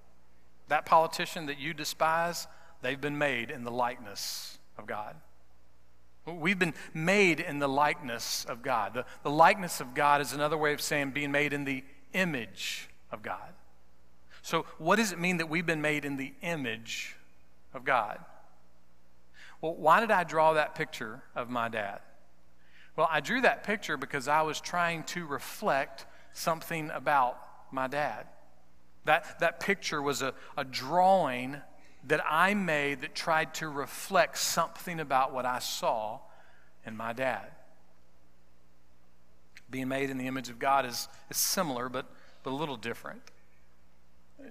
That 0.66 0.84
politician 0.84 1.46
that 1.46 1.58
you 1.58 1.72
despise, 1.72 2.48
they've 2.82 3.00
been 3.00 3.18
made 3.18 3.50
in 3.50 3.62
the 3.62 3.70
likeness 3.70 4.58
of 4.76 4.86
God. 4.86 5.14
We've 6.34 6.58
been 6.58 6.74
made 6.94 7.40
in 7.40 7.58
the 7.58 7.68
likeness 7.68 8.44
of 8.44 8.62
God. 8.62 8.94
The, 8.94 9.04
the 9.22 9.30
likeness 9.30 9.80
of 9.80 9.94
God 9.94 10.20
is 10.20 10.32
another 10.32 10.56
way 10.56 10.72
of 10.72 10.80
saying 10.80 11.10
being 11.10 11.32
made 11.32 11.52
in 11.52 11.64
the 11.64 11.84
image 12.12 12.88
of 13.10 13.22
God. 13.22 13.52
So, 14.42 14.66
what 14.78 14.96
does 14.96 15.12
it 15.12 15.18
mean 15.18 15.38
that 15.38 15.48
we've 15.48 15.66
been 15.66 15.82
made 15.82 16.04
in 16.04 16.16
the 16.16 16.32
image 16.42 17.16
of 17.74 17.84
God? 17.84 18.18
Well, 19.60 19.74
why 19.74 20.00
did 20.00 20.10
I 20.10 20.24
draw 20.24 20.52
that 20.54 20.74
picture 20.74 21.22
of 21.34 21.50
my 21.50 21.68
dad? 21.68 22.00
Well, 22.96 23.08
I 23.10 23.20
drew 23.20 23.40
that 23.42 23.64
picture 23.64 23.96
because 23.96 24.28
I 24.28 24.42
was 24.42 24.60
trying 24.60 25.04
to 25.04 25.26
reflect 25.26 26.06
something 26.32 26.90
about 26.90 27.38
my 27.72 27.86
dad. 27.86 28.26
That, 29.04 29.40
that 29.40 29.60
picture 29.60 30.02
was 30.02 30.22
a, 30.22 30.34
a 30.56 30.64
drawing 30.64 31.56
that 32.08 32.24
I 32.26 32.54
made 32.54 33.02
that 33.02 33.14
tried 33.14 33.54
to 33.54 33.68
reflect 33.68 34.38
something 34.38 34.98
about 34.98 35.32
what 35.32 35.44
I 35.44 35.58
saw 35.58 36.20
in 36.84 36.96
my 36.96 37.12
dad. 37.12 37.46
Being 39.70 39.88
made 39.88 40.08
in 40.08 40.16
the 40.16 40.26
image 40.26 40.48
of 40.48 40.58
God 40.58 40.86
is, 40.86 41.06
is 41.30 41.36
similar, 41.36 41.90
but, 41.90 42.06
but 42.42 42.50
a 42.50 42.56
little 42.56 42.78
different. 42.78 43.20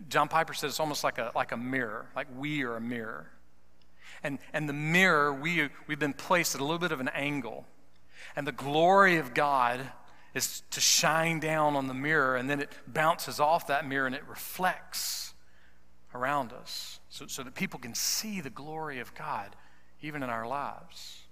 John 0.08 0.28
Piper 0.28 0.54
says 0.54 0.72
it's 0.72 0.80
almost 0.80 1.04
like 1.04 1.18
a, 1.18 1.32
like 1.36 1.52
a 1.52 1.58
mirror, 1.58 2.06
like 2.16 2.28
we 2.38 2.64
are 2.64 2.76
a 2.76 2.82
mirror. 2.82 3.32
And, 4.22 4.38
and 4.54 4.70
the 4.70 4.74
mirror, 4.74 5.34
we, 5.34 5.70
we've 5.88 6.00
been 6.00 6.14
placed 6.14 6.54
at 6.54 6.62
a 6.62 6.64
little 6.64 6.80
bit 6.80 6.92
of 6.92 7.00
an 7.00 7.10
angle. 7.10 7.66
And 8.36 8.46
the 8.46 8.52
glory 8.52 9.18
of 9.18 9.34
God 9.34 9.82
is 10.36 10.62
to 10.72 10.80
shine 10.80 11.40
down 11.40 11.76
on 11.76 11.88
the 11.88 11.94
mirror, 11.96 12.36
and 12.36 12.48
then 12.48 12.60
it 12.60 12.72
bounces 12.86 13.40
off 13.40 13.66
that 13.68 13.88
mirror 13.88 14.06
and 14.06 14.14
it 14.14 14.28
reflects 14.28 15.34
around 16.14 16.54
us 16.54 17.00
so, 17.18 17.26
so 17.26 17.42
that 17.42 17.56
people 17.56 17.80
can 17.80 17.96
see 17.96 18.42
the 18.42 18.50
glory 18.50 19.00
of 19.00 19.16
God 19.16 19.56
even 20.02 20.22
in 20.22 20.30
our 20.30 20.48
lives. 20.48 21.24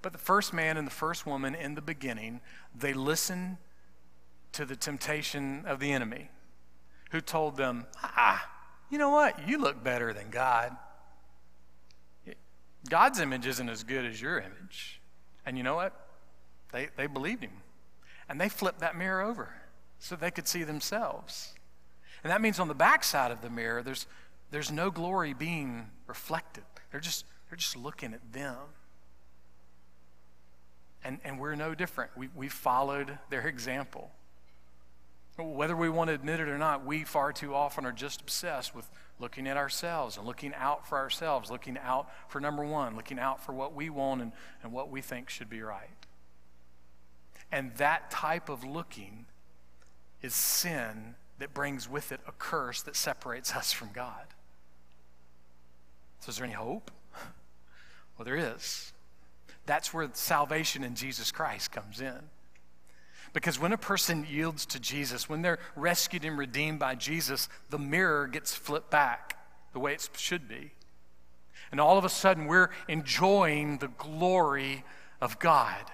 But 0.00 0.12
the 0.12 0.18
first 0.18 0.52
man 0.52 0.76
and 0.76 0.86
the 0.86 0.92
first 0.92 1.26
woman 1.26 1.54
in 1.54 1.74
the 1.74 1.82
beginning, 1.82 2.40
they 2.74 2.92
listened 2.92 3.56
to 4.52 4.64
the 4.64 4.76
temptation 4.76 5.64
of 5.66 5.80
the 5.80 5.92
enemy 5.92 6.30
who 7.10 7.20
told 7.20 7.56
them, 7.56 7.86
ah, 8.02 8.48
you 8.90 8.98
know 8.98 9.10
what? 9.10 9.48
You 9.48 9.58
look 9.58 9.82
better 9.82 10.12
than 10.12 10.30
God. 10.30 10.76
God's 12.88 13.18
image 13.18 13.46
isn't 13.46 13.68
as 13.68 13.82
good 13.82 14.04
as 14.04 14.20
your 14.20 14.38
image. 14.38 15.00
And 15.44 15.56
you 15.56 15.64
know 15.64 15.74
what? 15.74 15.94
They, 16.72 16.88
they 16.96 17.06
believed 17.06 17.42
him. 17.42 17.62
And 18.28 18.40
they 18.40 18.48
flipped 18.48 18.80
that 18.80 18.96
mirror 18.96 19.22
over 19.22 19.52
so 19.98 20.14
they 20.14 20.30
could 20.30 20.46
see 20.46 20.62
themselves. 20.62 21.54
And 22.22 22.30
that 22.30 22.40
means 22.40 22.60
on 22.60 22.68
the 22.68 22.74
backside 22.74 23.32
of 23.32 23.40
the 23.40 23.50
mirror, 23.50 23.82
there's, 23.82 24.06
there's 24.52 24.70
no 24.70 24.90
glory 24.90 25.32
being 25.32 25.86
reflected. 26.06 26.64
They're 26.90 27.00
just, 27.00 27.24
they're 27.48 27.56
just 27.56 27.76
looking 27.76 28.12
at 28.12 28.32
them. 28.32 28.56
And, 31.02 31.18
and 31.24 31.40
we're 31.40 31.56
no 31.56 31.74
different. 31.74 32.10
We, 32.16 32.28
we 32.36 32.48
followed 32.48 33.18
their 33.30 33.48
example. 33.48 34.10
Whether 35.38 35.74
we 35.74 35.88
want 35.88 36.08
to 36.08 36.14
admit 36.14 36.38
it 36.38 36.48
or 36.48 36.58
not, 36.58 36.84
we 36.84 37.02
far 37.04 37.32
too 37.32 37.54
often 37.54 37.86
are 37.86 37.92
just 37.92 38.20
obsessed 38.20 38.74
with 38.74 38.88
looking 39.18 39.48
at 39.48 39.56
ourselves 39.56 40.18
and 40.18 40.26
looking 40.26 40.52
out 40.54 40.86
for 40.86 40.98
ourselves, 40.98 41.50
looking 41.50 41.78
out 41.78 42.10
for 42.28 42.38
number 42.38 42.64
one, 42.64 42.94
looking 42.94 43.18
out 43.18 43.42
for 43.42 43.54
what 43.54 43.74
we 43.74 43.88
want 43.88 44.20
and, 44.20 44.32
and 44.62 44.70
what 44.70 44.90
we 44.90 45.00
think 45.00 45.30
should 45.30 45.48
be 45.48 45.62
right. 45.62 45.88
And 47.50 47.74
that 47.76 48.10
type 48.10 48.50
of 48.50 48.62
looking 48.62 49.24
is 50.20 50.34
sin 50.34 51.14
that 51.38 51.54
brings 51.54 51.88
with 51.88 52.12
it 52.12 52.20
a 52.28 52.32
curse 52.32 52.82
that 52.82 52.94
separates 52.94 53.56
us 53.56 53.72
from 53.72 53.88
God. 53.94 54.26
So, 56.22 56.30
is 56.30 56.36
there 56.36 56.44
any 56.44 56.54
hope? 56.54 56.92
Well, 58.16 58.24
there 58.24 58.36
is. 58.36 58.92
That's 59.66 59.92
where 59.92 60.08
salvation 60.12 60.84
in 60.84 60.94
Jesus 60.94 61.32
Christ 61.32 61.72
comes 61.72 62.00
in. 62.00 62.20
Because 63.32 63.58
when 63.58 63.72
a 63.72 63.78
person 63.78 64.24
yields 64.30 64.64
to 64.66 64.78
Jesus, 64.78 65.28
when 65.28 65.42
they're 65.42 65.58
rescued 65.74 66.24
and 66.24 66.38
redeemed 66.38 66.78
by 66.78 66.94
Jesus, 66.94 67.48
the 67.70 67.78
mirror 67.78 68.28
gets 68.28 68.54
flipped 68.54 68.88
back 68.88 69.36
the 69.72 69.80
way 69.80 69.94
it 69.94 70.08
should 70.16 70.48
be. 70.48 70.70
And 71.72 71.80
all 71.80 71.98
of 71.98 72.04
a 72.04 72.08
sudden, 72.08 72.46
we're 72.46 72.70
enjoying 72.86 73.78
the 73.78 73.88
glory 73.88 74.84
of 75.20 75.40
God. 75.40 75.90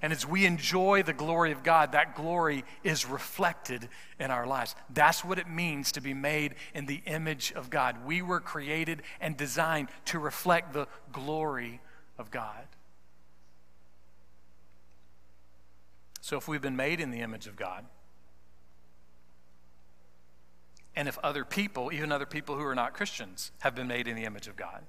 And 0.00 0.12
as 0.12 0.26
we 0.26 0.46
enjoy 0.46 1.02
the 1.02 1.12
glory 1.12 1.52
of 1.52 1.62
God, 1.62 1.92
that 1.92 2.14
glory 2.14 2.64
is 2.82 3.06
reflected 3.06 3.88
in 4.18 4.30
our 4.30 4.46
lives. 4.46 4.74
That's 4.90 5.24
what 5.24 5.38
it 5.38 5.48
means 5.48 5.92
to 5.92 6.00
be 6.00 6.14
made 6.14 6.54
in 6.74 6.86
the 6.86 7.02
image 7.06 7.52
of 7.52 7.70
God. 7.70 8.04
We 8.04 8.22
were 8.22 8.40
created 8.40 9.02
and 9.20 9.36
designed 9.36 9.88
to 10.06 10.18
reflect 10.18 10.72
the 10.72 10.86
glory 11.12 11.80
of 12.18 12.30
God. 12.30 12.66
So 16.20 16.36
if 16.36 16.46
we've 16.46 16.62
been 16.62 16.76
made 16.76 17.00
in 17.00 17.10
the 17.10 17.20
image 17.20 17.46
of 17.46 17.56
God, 17.56 17.84
and 20.94 21.08
if 21.08 21.18
other 21.18 21.44
people, 21.44 21.92
even 21.92 22.12
other 22.12 22.26
people 22.26 22.56
who 22.56 22.64
are 22.64 22.74
not 22.74 22.94
Christians, 22.94 23.50
have 23.60 23.74
been 23.74 23.88
made 23.88 24.06
in 24.06 24.14
the 24.14 24.24
image 24.24 24.46
of 24.46 24.56
God, 24.56 24.82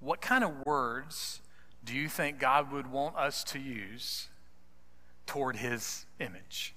what 0.00 0.20
kind 0.20 0.42
of 0.42 0.64
words 0.64 1.42
do 1.84 1.94
you 1.94 2.08
think 2.08 2.38
God 2.38 2.72
would 2.72 2.86
want 2.86 3.16
us 3.16 3.42
to 3.44 3.58
use 3.58 4.28
toward 5.26 5.56
his 5.56 6.06
image? 6.18 6.74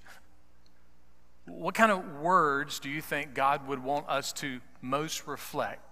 What 1.46 1.74
kind 1.74 1.92
of 1.92 2.20
words 2.20 2.78
do 2.78 2.88
you 2.88 3.02
think 3.02 3.34
God 3.34 3.66
would 3.68 3.82
want 3.82 4.08
us 4.08 4.32
to 4.34 4.60
most 4.80 5.26
reflect 5.26 5.82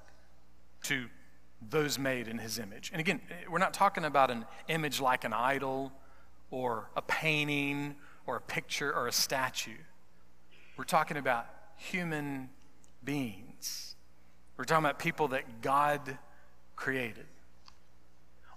to 0.85 1.07
those 1.69 1.99
made 1.99 2.27
in 2.27 2.39
his 2.39 2.59
image? 2.59 2.91
And 2.93 3.01
again, 3.01 3.21
we're 3.51 3.59
not 3.59 3.75
talking 3.75 4.05
about 4.05 4.31
an 4.31 4.47
image 4.69 5.01
like 5.01 5.25
an 5.25 5.33
idol 5.33 5.93
or 6.51 6.89
a 6.97 7.03
painting 7.03 7.97
or 8.27 8.37
a 8.37 8.41
picture 8.41 8.93
or 8.95 9.09
a 9.09 9.13
statue. 9.13 9.71
We're 10.77 10.85
talking 10.85 11.17
about 11.19 11.47
human 11.77 12.49
beings. 13.05 13.97
We're 14.57 14.65
talking 14.65 14.85
about 14.85 14.99
people 14.99 15.29
that 15.29 15.61
God 15.61 16.19
created. 16.77 17.27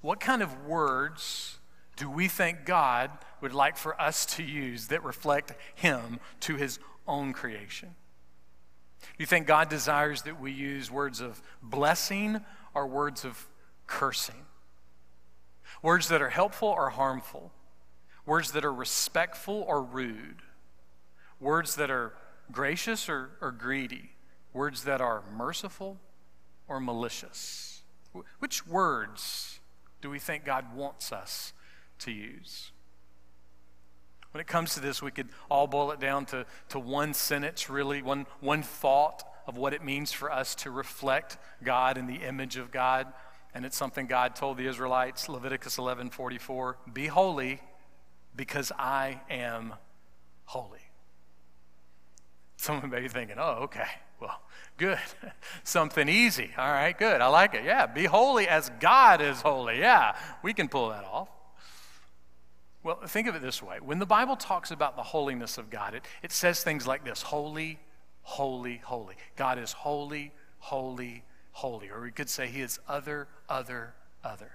What 0.06 0.20
kind 0.20 0.44
of 0.44 0.68
words 0.68 1.58
do 1.96 2.08
we 2.08 2.28
think 2.28 2.64
God 2.64 3.10
would 3.42 3.56
like 3.56 3.76
for 3.76 4.00
us 4.00 4.28
to 4.36 4.44
use 4.44 4.90
that 4.90 5.04
reflect 5.04 5.54
Him 5.74 6.20
to 6.42 6.58
His 6.58 6.78
own 7.08 7.34
creation? 7.34 7.96
Do 9.02 9.08
you 9.18 9.26
think 9.26 9.48
God 9.48 9.68
desires 9.68 10.22
that 10.22 10.40
we 10.40 10.52
use 10.52 10.92
words 10.92 11.22
of 11.22 11.42
blessing 11.64 12.46
or 12.76 12.86
words 12.86 13.26
of 13.26 13.48
cursing? 13.88 14.46
Words 15.82 16.10
that 16.10 16.22
are 16.22 16.30
helpful 16.30 16.68
or 16.68 16.92
harmful? 16.92 17.52
Words 18.28 18.52
that 18.52 18.64
are 18.64 18.74
respectful 18.74 19.66
or 19.68 19.82
rude. 19.82 20.44
Words 21.40 21.78
that 21.78 21.90
are 21.90 22.14
gracious 22.52 23.10
or, 23.10 23.32
or 23.42 23.52
greedy. 23.52 24.12
Words 24.54 24.84
that 24.84 25.02
are 25.02 25.24
merciful 25.36 25.98
or 26.68 26.80
malicious. 26.80 27.82
Which 28.38 28.68
words 28.68 29.62
do 30.06 30.12
we 30.12 30.20
think 30.20 30.46
God 30.46 30.76
wants 30.76 31.12
us 31.12 31.52
to 31.98 32.12
use? 32.12 32.70
When 34.34 34.40
it 34.40 34.46
comes 34.46 34.76
to 34.76 34.80
this, 34.80 35.02
we 35.02 35.10
could 35.10 35.30
all 35.50 35.66
boil 35.66 35.90
it 35.90 36.00
down 36.00 36.28
to, 36.28 36.46
to 36.70 36.78
one 36.78 37.16
sentence, 37.16 37.72
really, 37.72 38.04
one, 38.04 38.28
one 38.40 38.62
thought 38.62 39.24
of 39.48 39.58
what 39.58 39.74
it 39.74 39.84
means 39.84 40.12
for 40.12 40.32
us 40.32 40.54
to 40.58 40.70
reflect 40.70 41.38
God 41.64 41.98
in 41.98 42.06
the 42.06 42.18
image 42.18 42.56
of 42.56 42.70
God. 42.70 43.08
And 43.56 43.66
it's 43.66 43.76
something 43.76 44.06
God 44.06 44.36
told 44.36 44.58
the 44.58 44.68
Israelites, 44.68 45.28
Leviticus 45.28 45.80
11 45.80 46.12
44, 46.12 46.78
be 46.94 47.08
holy 47.08 47.60
because 48.36 48.72
I 48.78 49.22
am 49.28 49.74
holy. 50.44 50.92
Someone 52.58 52.92
may 52.92 53.00
be 53.00 53.08
thinking, 53.08 53.38
oh, 53.40 53.62
okay, 53.64 53.88
well, 54.26 54.42
good. 54.78 55.00
Something 55.64 56.10
easy. 56.10 56.52
All 56.58 56.72
right, 56.72 56.98
good. 56.98 57.22
I 57.22 57.28
like 57.28 57.54
it. 57.54 57.64
Yeah, 57.64 57.86
be 57.86 58.06
holy 58.06 58.48
as 58.48 58.72
God 58.80 59.22
is 59.22 59.42
holy. 59.42 59.80
Yeah, 59.80 60.16
we 60.42 60.54
can 60.54 60.68
pull 60.68 60.90
that 60.90 61.04
off. 61.04 61.30
Well, 62.84 63.00
think 63.08 63.28
of 63.28 63.36
it 63.36 63.42
this 63.42 63.64
way 63.64 63.80
when 63.82 64.00
the 64.00 64.06
Bible 64.06 64.36
talks 64.36 64.72
about 64.72 64.96
the 64.96 65.04
holiness 65.04 65.58
of 65.58 65.70
God, 65.70 65.96
it, 65.96 66.06
it 66.22 66.32
says 66.32 66.64
things 66.64 66.86
like 66.86 67.04
this 67.04 67.22
holy, 67.22 67.80
holy, 68.22 68.78
holy. 68.84 69.16
God 69.36 69.58
is 69.58 69.72
holy, 69.72 70.32
holy, 70.60 71.24
holy. 71.52 71.90
Or 71.90 72.02
we 72.02 72.12
could 72.12 72.30
say 72.30 72.48
he 72.48 72.62
is 72.62 72.80
other, 72.88 73.28
other, 73.50 73.94
other. 74.24 74.52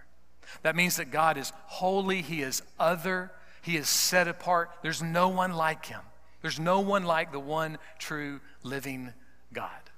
That 0.63 0.77
means 0.77 0.97
that 0.97 1.11
God 1.11 1.37
is 1.37 1.53
holy, 1.67 2.23
he 2.23 2.43
is 2.43 2.63
other, 2.79 3.31
he 3.63 3.77
is 3.77 3.89
set 3.89 4.29
apart. 4.29 4.71
There's 4.83 5.03
no 5.03 5.29
one 5.29 5.53
like 5.53 5.87
him. 5.87 6.01
There's 6.43 6.59
no 6.59 6.81
one 6.81 7.05
like 7.05 7.33
the 7.33 7.41
one 7.41 7.79
true 7.99 8.41
living 8.63 9.13
God. 9.53 9.91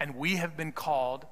And 0.00 0.16
we 0.16 0.36
have 0.36 0.56
been 0.56 0.72
called 0.72 1.26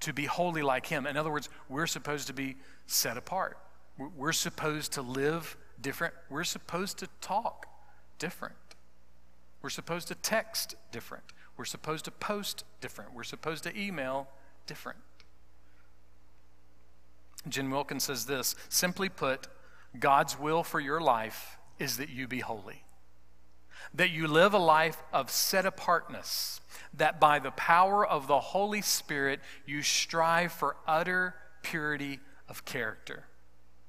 to 0.00 0.12
be 0.12 0.24
holy 0.24 0.62
like 0.62 0.86
him. 0.86 1.06
In 1.06 1.16
other 1.16 1.30
words, 1.30 1.48
we're 1.68 1.86
supposed 1.86 2.26
to 2.28 2.32
be 2.32 2.56
set 2.86 3.16
apart. 3.16 3.58
We're 4.16 4.32
supposed 4.32 4.92
to 4.92 5.02
live 5.02 5.56
different. 5.80 6.14
We're 6.30 6.44
supposed 6.44 6.98
to 6.98 7.08
talk 7.20 7.66
different. 8.18 8.54
We're 9.60 9.70
supposed 9.70 10.08
to 10.08 10.14
text 10.14 10.76
different. 10.92 11.24
We're 11.56 11.64
supposed 11.64 12.04
to 12.04 12.10
post 12.12 12.64
different. 12.80 13.12
We're 13.12 13.24
supposed 13.24 13.64
to 13.64 13.76
email 13.76 14.28
different. 14.66 14.98
Jen 17.48 17.70
Wilkins 17.70 18.04
says 18.04 18.26
this 18.26 18.54
simply 18.68 19.08
put, 19.08 19.48
God's 19.98 20.38
will 20.38 20.62
for 20.62 20.80
your 20.80 21.00
life 21.00 21.58
is 21.78 21.96
that 21.96 22.08
you 22.08 22.28
be 22.28 22.40
holy. 22.40 22.84
That 23.94 24.10
you 24.10 24.26
live 24.26 24.54
a 24.54 24.58
life 24.58 25.02
of 25.12 25.30
set 25.30 25.66
apartness, 25.66 26.60
that 26.94 27.18
by 27.18 27.38
the 27.38 27.50
power 27.50 28.06
of 28.06 28.26
the 28.26 28.40
Holy 28.40 28.82
Spirit 28.82 29.40
you 29.66 29.82
strive 29.82 30.52
for 30.52 30.76
utter 30.86 31.34
purity 31.62 32.20
of 32.48 32.64
character. 32.64 33.24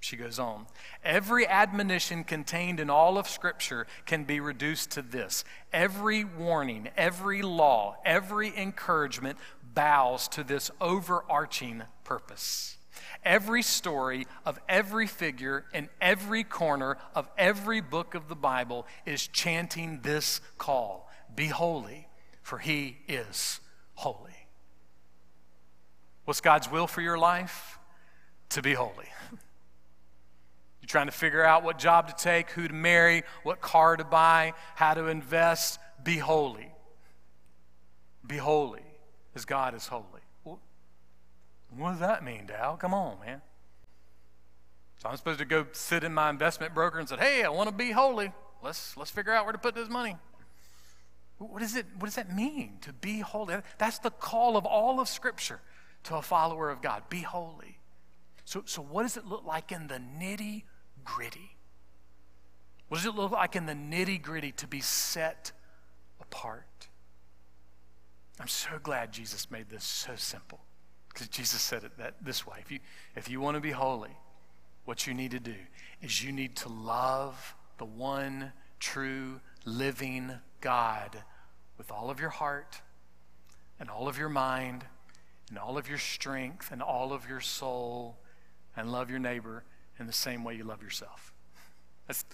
She 0.01 0.15
goes 0.15 0.39
on. 0.39 0.65
Every 1.03 1.45
admonition 1.45 2.23
contained 2.23 2.79
in 2.79 2.89
all 2.89 3.17
of 3.17 3.27
Scripture 3.27 3.85
can 4.05 4.23
be 4.23 4.39
reduced 4.39 4.91
to 4.91 5.01
this 5.01 5.43
every 5.73 6.23
warning, 6.23 6.89
every 6.95 7.41
law, 7.41 7.97
every 8.05 8.55
encouragement 8.57 9.37
bows 9.73 10.27
to 10.29 10.43
this 10.43 10.71
overarching 10.79 11.83
purpose 12.03 12.78
Every 13.23 13.61
story 13.61 14.27
of 14.45 14.59
every 14.67 15.07
figure 15.07 15.65
in 15.73 15.89
every 16.01 16.43
corner 16.43 16.97
of 17.15 17.29
every 17.37 17.81
book 17.81 18.15
of 18.15 18.27
the 18.27 18.35
Bible 18.35 18.85
is 19.05 19.27
chanting 19.27 20.01
this 20.01 20.41
call 20.57 21.09
Be 21.35 21.47
holy, 21.47 22.07
for 22.41 22.57
he 22.57 22.97
is 23.07 23.59
holy. 23.95 24.47
What's 26.25 26.41
God's 26.41 26.69
will 26.69 26.87
for 26.87 27.01
your 27.01 27.17
life? 27.17 27.79
To 28.49 28.61
be 28.61 28.73
holy. 28.73 29.09
You're 29.31 30.87
trying 30.87 31.07
to 31.07 31.11
figure 31.11 31.43
out 31.43 31.63
what 31.63 31.77
job 31.77 32.07
to 32.07 32.23
take, 32.23 32.51
who 32.51 32.67
to 32.67 32.73
marry, 32.73 33.23
what 33.43 33.61
car 33.61 33.97
to 33.97 34.03
buy, 34.03 34.53
how 34.75 34.93
to 34.93 35.07
invest. 35.07 35.79
Be 36.03 36.17
holy. 36.17 36.71
Be 38.25 38.37
holy 38.37 38.83
as 39.35 39.45
God 39.45 39.73
is 39.75 39.87
holy. 39.87 40.18
What 41.75 41.91
does 41.91 41.99
that 41.99 42.23
mean, 42.23 42.45
Dal? 42.45 42.77
Come 42.77 42.93
on, 42.93 43.19
man. 43.19 43.41
So 44.97 45.09
I'm 45.09 45.17
supposed 45.17 45.39
to 45.39 45.45
go 45.45 45.65
sit 45.71 46.03
in 46.03 46.13
my 46.13 46.29
investment 46.29 46.73
broker 46.73 46.99
and 46.99 47.07
say, 47.07 47.17
"Hey, 47.17 47.43
I 47.43 47.49
want 47.49 47.69
to 47.69 47.75
be 47.75 47.91
holy. 47.91 48.33
Let's 48.61 48.97
let's 48.97 49.11
figure 49.11 49.33
out 49.33 49.45
where 49.45 49.53
to 49.53 49.59
put 49.59 49.75
this 49.75 49.89
money." 49.89 50.17
What, 51.37 51.61
is 51.61 51.77
it, 51.77 51.85
what 51.97 52.07
does 52.07 52.15
that 52.15 52.35
mean 52.35 52.79
to 52.81 52.91
be 52.91 53.21
holy? 53.21 53.55
That's 53.77 53.99
the 53.99 54.11
call 54.11 54.57
of 54.57 54.65
all 54.65 54.99
of 54.99 55.07
Scripture 55.07 55.61
to 56.03 56.17
a 56.17 56.21
follower 56.21 56.69
of 56.69 56.81
God 56.81 57.03
be 57.09 57.21
holy. 57.21 57.79
So, 58.43 58.63
so 58.65 58.81
what 58.81 59.03
does 59.03 59.15
it 59.15 59.25
look 59.25 59.45
like 59.45 59.71
in 59.71 59.87
the 59.87 60.01
nitty 60.19 60.63
gritty? 61.05 61.55
What 62.89 62.97
does 62.97 63.05
it 63.05 63.15
look 63.15 63.31
like 63.31 63.55
in 63.55 63.67
the 63.67 63.73
nitty 63.73 64.21
gritty 64.21 64.51
to 64.53 64.67
be 64.67 64.81
set 64.81 65.53
apart? 66.19 66.89
I'm 68.37 68.47
so 68.47 68.71
glad 68.81 69.13
Jesus 69.13 69.49
made 69.49 69.69
this 69.69 69.85
so 69.85 70.15
simple 70.17 70.59
Jesus 71.27 71.61
said 71.61 71.83
it 71.83 71.97
that 71.97 72.15
this 72.21 72.45
way. 72.45 72.57
If 72.59 72.71
you, 72.71 72.79
if 73.15 73.29
you 73.29 73.41
want 73.41 73.55
to 73.55 73.61
be 73.61 73.71
holy, 73.71 74.15
what 74.85 75.05
you 75.05 75.13
need 75.13 75.31
to 75.31 75.39
do 75.39 75.55
is 76.01 76.23
you 76.23 76.31
need 76.31 76.55
to 76.57 76.69
love 76.69 77.55
the 77.77 77.85
one 77.85 78.53
true 78.79 79.39
living 79.65 80.31
God 80.61 81.23
with 81.77 81.91
all 81.91 82.09
of 82.09 82.19
your 82.19 82.29
heart 82.29 82.81
and 83.79 83.89
all 83.89 84.07
of 84.07 84.17
your 84.17 84.29
mind 84.29 84.83
and 85.49 85.57
all 85.57 85.77
of 85.77 85.89
your 85.89 85.97
strength 85.97 86.71
and 86.71 86.81
all 86.81 87.13
of 87.13 87.27
your 87.27 87.39
soul 87.39 88.17
and 88.75 88.91
love 88.91 89.09
your 89.09 89.19
neighbor 89.19 89.63
in 89.99 90.07
the 90.07 90.13
same 90.13 90.43
way 90.43 90.55
you 90.55 90.63
love 90.63 90.81
yourself. 90.81 91.33
That's, 92.07 92.25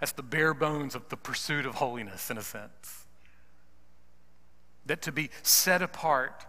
that's 0.00 0.12
the 0.12 0.22
bare 0.22 0.54
bones 0.54 0.94
of 0.94 1.08
the 1.08 1.16
pursuit 1.16 1.66
of 1.66 1.76
holiness, 1.76 2.30
in 2.30 2.38
a 2.38 2.42
sense. 2.42 3.06
That 4.86 5.02
to 5.02 5.12
be 5.12 5.30
set 5.42 5.82
apart, 5.82 6.44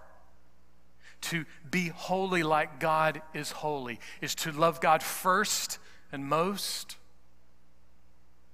to 1.23 1.45
be 1.69 1.87
holy 1.87 2.43
like 2.43 2.79
God 2.79 3.21
is 3.33 3.51
holy, 3.51 3.99
is 4.21 4.35
to 4.35 4.51
love 4.51 4.81
God 4.81 5.01
first 5.01 5.79
and 6.11 6.25
most, 6.25 6.97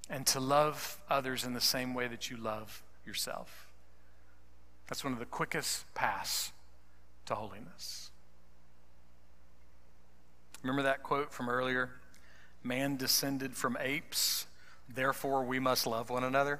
and 0.10 0.26
to 0.28 0.40
love 0.40 1.00
others 1.10 1.44
in 1.44 1.54
the 1.54 1.62
same 1.62 1.94
way 1.94 2.08
that 2.08 2.30
you 2.30 2.38
love 2.38 2.84
yourself. 3.06 3.68
That's 4.88 5.04
one 5.04 5.14
of 5.14 5.20
the 5.20 5.26
quickest 5.26 5.92
paths 5.94 6.52
to 7.26 7.36
holiness. 7.36 8.10
Remember 10.64 10.84
that 10.84 11.04
quote 11.04 11.32
from 11.32 11.50
earlier? 11.50 11.92
Man 12.64 12.98
descended 12.98 13.56
from 13.56 13.78
apes, 13.80 14.48
therefore 14.94 15.44
we 15.44 15.60
must 15.60 15.88
love 15.88 16.10
one 16.10 16.24
another. 16.24 16.60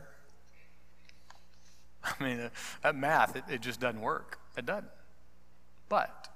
I 2.04 2.24
mean, 2.24 2.40
uh, 2.40 2.50
that 2.84 2.96
math, 2.96 3.36
it, 3.36 3.44
it 3.50 3.62
just 3.62 3.80
doesn't 3.80 4.02
work. 4.02 4.40
It 4.58 4.66
doesn't. 4.66 4.88
But 5.90 6.30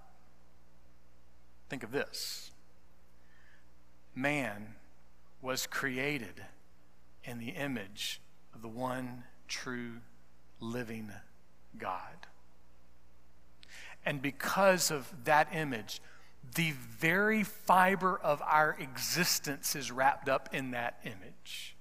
think 1.70 1.84
of 1.84 1.92
this 1.92 2.52
man 4.16 4.76
was 5.42 5.68
created 5.68 6.44
in 7.24 7.40
the 7.40 7.50
image 7.50 8.22
of 8.54 8.62
the 8.62 8.68
one 8.68 9.24
true 9.48 9.94
living 10.60 11.12
God. 11.78 12.28
And 14.06 14.22
because 14.22 14.92
of 14.92 15.12
that 15.24 15.48
image, 15.54 16.02
the 16.56 16.72
very 16.72 17.44
fiber 17.44 18.18
of 18.18 18.42
our 18.42 18.76
existence 18.80 19.76
is 19.76 19.92
wrapped 19.92 20.28
up 20.28 20.50
in 20.54 20.72
that 20.72 21.00
image. 21.06 21.76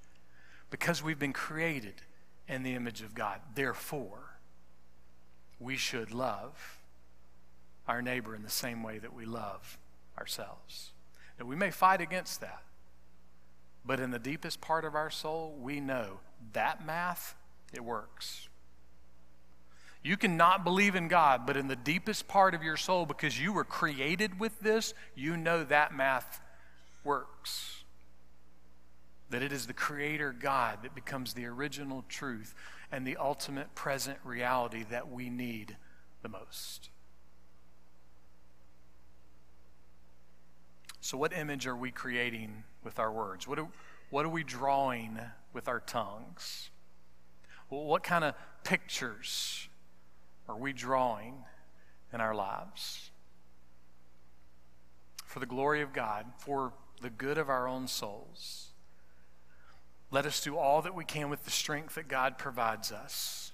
Because 0.71 1.03
we've 1.03 1.19
been 1.19 1.33
created 1.33 2.03
in 2.49 2.63
the 2.63 2.75
image 2.75 3.03
of 3.03 3.15
God. 3.15 3.41
Therefore, 3.55 4.39
we 5.59 5.77
should 5.77 6.13
love 6.13 6.79
our 7.87 8.03
neighbor 8.03 8.35
in 8.35 8.43
the 8.43 8.51
same 8.51 8.83
way 8.83 8.99
that 8.99 9.15
we 9.15 9.25
love 9.25 9.79
ourselves. 10.19 10.93
Now, 11.39 11.47
we 11.47 11.57
may 11.57 11.71
fight 11.71 12.01
against 12.01 12.41
that, 12.41 12.63
but 13.85 14.01
in 14.01 14.11
the 14.11 14.19
deepest 14.19 14.61
part 14.61 14.85
of 14.85 14.95
our 14.95 15.11
soul, 15.11 15.57
we 15.61 15.81
know 15.81 16.21
that 16.53 16.85
math, 16.87 17.35
it 17.73 17.85
works. 17.85 18.49
You 20.03 20.17
cannot 20.17 20.65
believe 20.65 20.97
in 20.97 21.09
God, 21.09 21.47
but 21.47 21.57
in 21.57 21.69
the 21.69 21.77
deepest 21.77 22.27
part 22.27 22.55
of 22.55 22.63
your 22.63 22.77
soul, 22.77 23.07
because 23.07 23.41
you 23.41 23.53
were 23.53 23.65
created 23.65 24.41
with 24.41 24.59
this, 24.61 24.95
you 25.15 25.37
know 25.37 25.63
that 25.65 25.95
math 25.95 26.41
works. 27.05 27.85
That 29.31 29.43
it 29.43 29.53
is 29.53 29.67
the 29.67 29.73
Creator 29.73 30.37
God 30.39 30.81
that 30.83 30.95
becomes 30.95 31.35
the 31.35 31.47
original 31.47 32.05
truth 32.09 32.55
and 32.91 33.07
the 33.07 33.17
ultimate 33.17 33.75
present 33.75 34.19
reality 34.25 34.85
that 34.91 35.11
we 35.11 35.31
need 35.31 35.77
the 36.23 36.29
most. 36.29 36.91
So, 41.03 41.19
what 41.19 41.33
image 41.33 41.67
are 41.67 41.77
we 41.77 41.91
creating 41.91 42.63
with 42.85 43.01
our 43.01 43.11
words? 43.11 43.49
What, 43.49 43.57
do, 43.57 43.69
what 44.11 44.25
are 44.25 44.29
we 44.29 44.45
drawing 44.45 45.19
with 45.53 45.67
our 45.67 45.81
tongues? 45.81 46.71
Well, 47.69 47.83
what 47.83 48.05
kind 48.05 48.23
of 48.23 48.37
pictures 48.63 49.69
are 50.49 50.57
we 50.57 50.73
drawing 50.73 51.35
in 52.13 52.21
our 52.21 52.37
lives? 52.37 53.11
For 55.27 55.41
the 55.41 55.47
glory 55.47 55.83
of 55.83 55.93
God, 55.93 56.27
for 56.39 56.73
the 57.01 57.11
good 57.11 57.37
of 57.37 57.49
our 57.49 57.67
own 57.67 57.89
souls, 57.89 58.69
let 60.13 60.25
us 60.25 60.41
do 60.41 60.57
all 60.57 60.83
that 60.83 60.95
we 60.95 61.05
can 61.05 61.31
with 61.31 61.45
the 61.45 61.51
strength 61.51 61.97
that 61.97 62.07
God 62.07 62.39
provides 62.39 62.93
us 62.93 63.51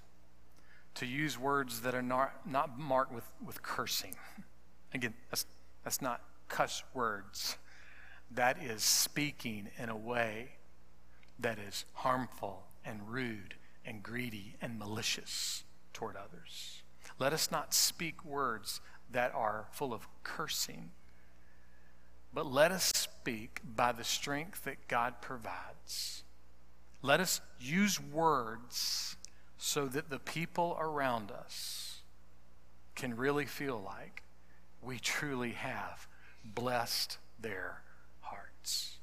to 0.97 1.07
use 1.07 1.39
words 1.39 1.81
that 1.81 1.95
are 1.95 2.03
not, 2.03 2.47
not 2.47 2.79
marked 2.79 3.15
with, 3.15 3.25
with 3.43 3.63
cursing. 3.63 4.17
Again, 4.93 5.15
that's, 5.31 5.47
that's 5.83 6.03
not 6.03 6.21
cuss 6.49 6.83
words. 6.95 7.57
That 8.31 8.63
is 8.63 8.83
speaking 8.83 9.69
in 9.79 9.89
a 9.89 9.97
way 9.97 10.51
that 11.39 11.59
is 11.59 11.85
harmful 11.95 12.67
and 12.85 13.09
rude 13.09 13.55
and 13.85 14.03
greedy 14.03 14.57
and 14.61 14.79
malicious 14.79 15.65
toward 15.93 16.17
others. 16.17 16.83
Let 17.19 17.33
us 17.33 17.51
not 17.51 17.73
speak 17.73 18.25
words 18.25 18.81
that 19.11 19.35
are 19.35 19.67
full 19.73 19.93
of 19.93 20.07
cursing, 20.23 20.91
but 22.33 22.47
let 22.47 22.71
us 22.71 22.93
speak 22.95 23.61
by 23.65 23.93
the 23.93 24.05
strength 24.05 24.65
that 24.65 24.89
God 24.89 25.21
provides. 25.21 26.23
Let 27.01 27.21
us 27.21 27.41
use 27.59 28.01
words 28.01 29.17
so 29.57 29.87
that 29.87 30.11
the 30.11 30.19
people 30.19 30.77
around 30.79 31.31
us 31.31 32.01
can 32.95 33.17
really 33.17 33.47
feel 33.47 33.81
like 33.85 34.23
we 34.83 34.99
truly 34.99 35.53
have 35.53 36.07
blessed 36.55 37.19
their 37.41 37.83
hearts. 38.21 38.99